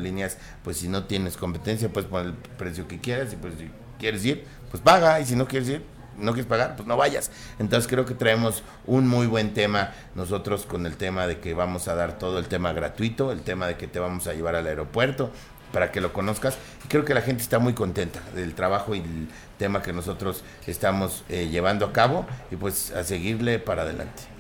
[0.64, 3.70] pues si no tienes competencia, puedes poner el precio que quieras y pues si
[4.00, 5.84] quieres ir, pues paga y si no quieres ir,
[6.18, 7.32] no quieres pagar, pues no vayas.
[7.60, 11.88] Entonces creo que traemos un muy buen tema nosotros con el tema de que vamos
[11.88, 14.68] a dar todo el tema gratuito, el tema de que te vamos a llevar al
[14.68, 15.32] aeropuerto
[15.72, 16.58] para que lo conozcas.
[16.86, 19.28] Y creo que la gente está muy contenta del trabajo y el
[19.58, 24.37] tema que nosotros estamos eh, llevando a cabo y pues a seguirle para adelante.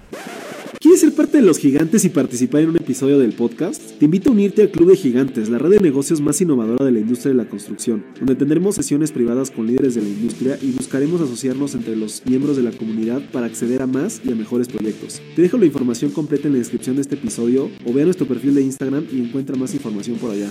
[0.79, 3.81] ¿Quieres ser parte de los gigantes y participar en un episodio del podcast?
[3.99, 6.91] Te invito a unirte al Club de Gigantes, la red de negocios más innovadora de
[6.91, 10.71] la industria de la construcción, donde tendremos sesiones privadas con líderes de la industria y
[10.71, 14.67] buscaremos asociarnos entre los miembros de la comunidad para acceder a más y a mejores
[14.67, 15.21] proyectos.
[15.35, 18.27] Te dejo la información completa en la descripción de este episodio o ve a nuestro
[18.27, 20.49] perfil de Instagram y encuentra más información por allá.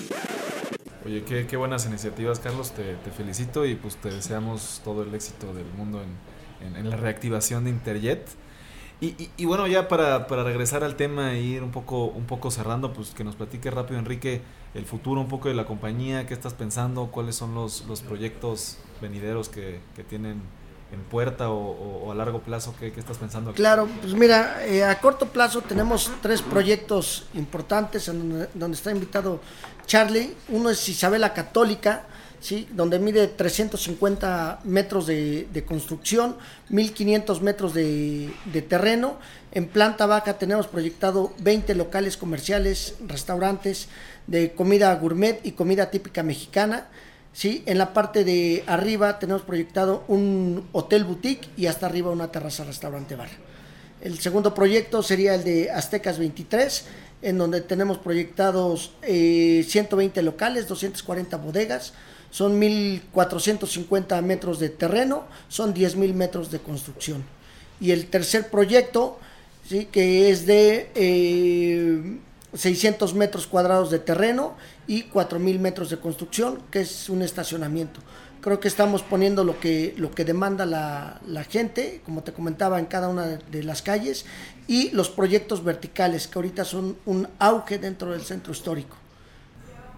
[1.07, 2.73] Oye, qué, buenas iniciativas, Carlos.
[2.73, 7.65] Te, felicito y pues te deseamos todo el éxito del mundo en, en la reactivación
[7.65, 8.27] de Interjet.
[8.99, 13.11] Y, bueno, ya para, regresar al tema e ir un poco, un poco cerrando, pues
[13.11, 14.41] que nos platique rápido, Enrique,
[14.73, 18.79] el futuro un poco de la compañía, qué estás pensando, cuáles son los, los proyectos
[19.03, 20.41] venideros que, tienen
[20.93, 23.53] en puerta o, a largo plazo, ¿qué, estás pensando?
[23.53, 29.41] Claro, pues mira, eh, a corto plazo tenemos tres proyectos importantes en donde, está invitado
[29.85, 30.35] Charlie.
[30.49, 32.07] Uno es Isabela Católica,
[32.41, 32.69] ¿sí?
[32.73, 36.37] donde mide 350 metros de, construcción,
[36.69, 38.31] 1500 metros de,
[38.69, 39.19] terreno.
[39.53, 43.89] En planta baja tenemos proyectado 20 locales comerciales, restaurantes
[44.27, 46.89] de comida gourmet y comida típica mexicana.
[47.33, 47.63] ¿sí?
[47.67, 52.65] En la parte de arriba tenemos proyectado un hotel boutique y hasta arriba una terraza
[52.65, 53.31] restaurante bar.
[54.03, 56.85] El segundo proyecto sería el de Aztecas 23,
[57.23, 61.95] en donde tenemos proyectados 120 eh, locales, 240 bodegas,
[62.37, 67.25] son 1.450 metros de terreno, son 10.000 metros de construcción.
[67.81, 69.19] Y el tercer proyecto,
[69.67, 69.87] ¿sí?
[69.87, 70.91] que es de
[72.53, 74.55] 600 eh, metros cuadrados de terreno
[74.87, 78.01] y 4.000 metros de construcción, que es un estacionamiento.
[78.43, 82.79] Creo que estamos poniendo lo que, lo que demanda la, la gente, como te comentaba,
[82.79, 84.27] en cada una de las calles,
[84.69, 88.95] y los proyectos verticales, que ahorita son un auge dentro del centro histórico.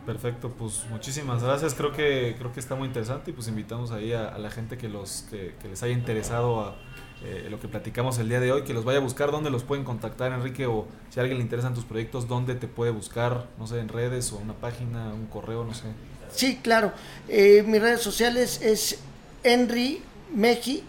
[0.09, 1.75] Perfecto, pues muchísimas gracias.
[1.75, 4.89] Creo que creo que está muy interesante y pues invitamos ahí a, la gente que
[4.89, 6.79] los que, les haya interesado a
[7.23, 9.65] eh, lo que platicamos el día de hoy, que los vaya a buscar, dónde los
[9.65, 13.49] pueden contactar, Enrique, o si a alguien le interesan tus proyectos, dónde te puede buscar,
[13.59, 15.89] no sé, en redes o una página, un correo, no sé.
[16.33, 16.91] Sí, claro.
[17.29, 19.01] Eh, mis redes sociales es
[19.43, 20.01] Henry
[20.35, 20.85] Meji,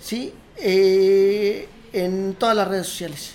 [0.00, 0.32] ¿sí?
[0.56, 3.34] Eh, en todas las redes sociales.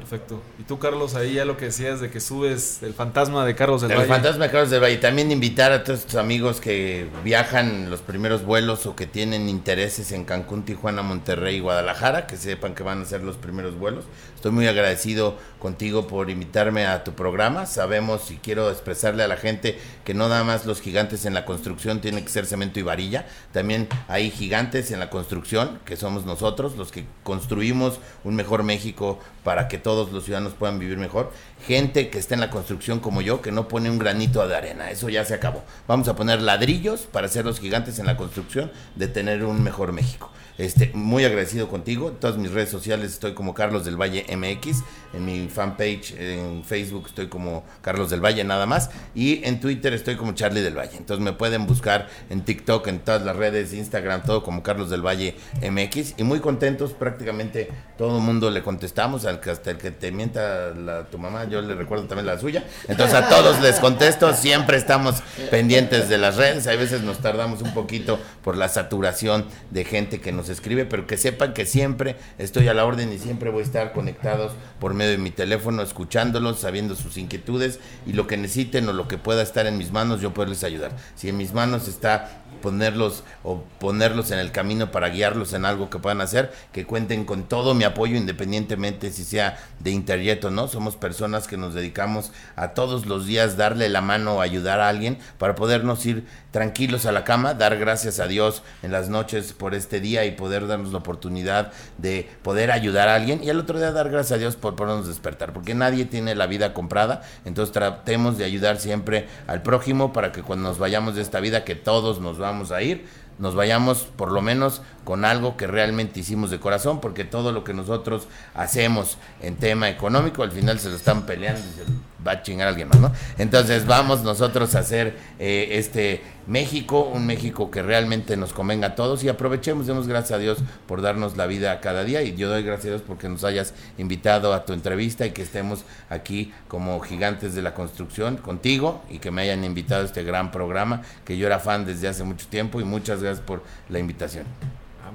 [0.00, 0.40] Perfecto.
[0.58, 3.82] Y tú, Carlos, ahí ya lo que decías de que subes el fantasma de Carlos
[3.82, 4.08] del El Valle.
[4.08, 4.96] fantasma de Carlos del Valle.
[4.96, 10.10] También invitar a todos tus amigos que viajan los primeros vuelos o que tienen intereses
[10.12, 14.06] en Cancún, Tijuana, Monterrey y Guadalajara, que sepan que van a ser los primeros vuelos.
[14.34, 17.66] Estoy muy agradecido contigo por invitarme a tu programa.
[17.66, 21.44] Sabemos y quiero expresarle a la gente que no nada más los gigantes en la
[21.44, 23.26] construcción tienen que ser cemento y varilla.
[23.52, 29.18] También hay gigantes en la construcción, que somos nosotros, los que construimos un mejor México
[29.44, 31.32] para que todos los ciudadanos puedan vivir mejor.
[31.66, 34.90] Gente que está en la construcción como yo, que no pone un granito de arena.
[34.90, 35.62] Eso ya se acabó.
[35.86, 39.92] Vamos a poner ladrillos para ser los gigantes en la construcción de tener un mejor
[39.92, 40.30] México.
[40.60, 42.10] Este, muy agradecido contigo.
[42.10, 44.84] En todas mis redes sociales estoy como Carlos del Valle MX.
[45.14, 48.90] En mi fanpage en Facebook estoy como Carlos del Valle nada más.
[49.14, 50.98] Y en Twitter estoy como Charlie del Valle.
[50.98, 55.00] Entonces me pueden buscar en TikTok, en todas las redes, Instagram, todo como Carlos del
[55.00, 56.16] Valle MX.
[56.18, 59.24] Y muy contentos, prácticamente todo el mundo le contestamos.
[59.24, 62.64] Al que hasta el que te mienta tu mamá, yo le recuerdo también la suya.
[62.86, 64.34] Entonces a todos les contesto.
[64.34, 66.66] Siempre estamos pendientes de las redes.
[66.66, 71.06] A veces nos tardamos un poquito por la saturación de gente que nos escribe, pero
[71.06, 74.94] que sepan que siempre estoy a la orden y siempre voy a estar conectados por
[74.94, 79.18] medio de mi teléfono, escuchándolos, sabiendo sus inquietudes y lo que necesiten o lo que
[79.18, 80.96] pueda estar en mis manos, yo poderles ayudar.
[81.14, 85.90] Si en mis manos está ponerlos o ponerlos en el camino para guiarlos en algo
[85.90, 90.50] que puedan hacer, que cuenten con todo mi apoyo independientemente si sea de Interjet o
[90.50, 90.68] no.
[90.68, 94.88] Somos personas que nos dedicamos a todos los días darle la mano o ayudar a
[94.88, 99.52] alguien para podernos ir tranquilos a la cama, dar gracias a Dios en las noches
[99.52, 103.60] por este día y poder darnos la oportunidad de poder ayudar a alguien y al
[103.60, 107.22] otro día dar gracias a Dios por podernos despertar, porque nadie tiene la vida comprada,
[107.44, 111.64] entonces tratemos de ayudar siempre al prójimo para que cuando nos vayamos de esta vida,
[111.64, 113.06] que todos nos vamos a ir,
[113.38, 117.64] nos vayamos por lo menos con algo que realmente hicimos de corazón, porque todo lo
[117.64, 121.84] que nosotros hacemos en tema económico, al final se lo están peleando y se
[122.26, 123.12] va a chingar alguien más, ¿no?
[123.38, 128.94] Entonces vamos nosotros a hacer eh, este México, un México que realmente nos convenga a
[128.94, 132.48] todos y aprovechemos, demos gracias a Dios por darnos la vida cada día y yo
[132.48, 136.52] doy gracias a Dios porque nos hayas invitado a tu entrevista y que estemos aquí
[136.66, 141.02] como gigantes de la construcción contigo y que me hayan invitado a este gran programa
[141.24, 144.46] que yo era fan desde hace mucho tiempo y muchas gracias por la invitación.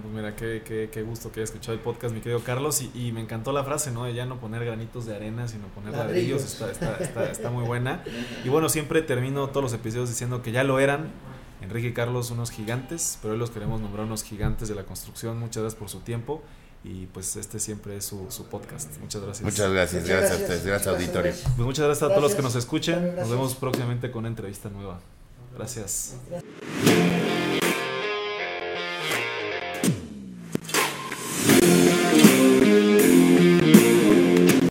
[0.06, 2.80] Pues mira, qué, qué, qué gusto que hayas escuchado el podcast, mi querido Carlos.
[2.82, 4.04] Y, y me encantó la frase, ¿no?
[4.04, 6.42] De ya no poner granitos de arena, sino poner ladrillos.
[6.42, 6.62] Ladrillos.
[6.62, 8.04] Está, está, está, está muy buena.
[8.44, 11.10] Y bueno, siempre termino todos los episodios diciendo que ya lo eran.
[11.62, 15.40] Enrique y Carlos, unos gigantes, pero hoy los queremos nombrar unos gigantes de la construcción.
[15.40, 16.44] Muchas gracias por su tiempo.
[16.84, 18.96] Y pues este siempre es su, su podcast.
[19.00, 19.44] Muchas gracias.
[19.44, 21.34] Muchas gracias, Muchas gracias a ustedes, gracias auditorio.
[21.56, 22.64] Pues muchas gracias a todos los que nos Gracias.
[22.66, 22.96] escuchen.
[23.02, 23.30] Nos Gracias.
[23.32, 25.00] vemos próximamente con una entrevista nueva.
[25.58, 26.18] Gracias.
[26.30, 27.45] Gracias.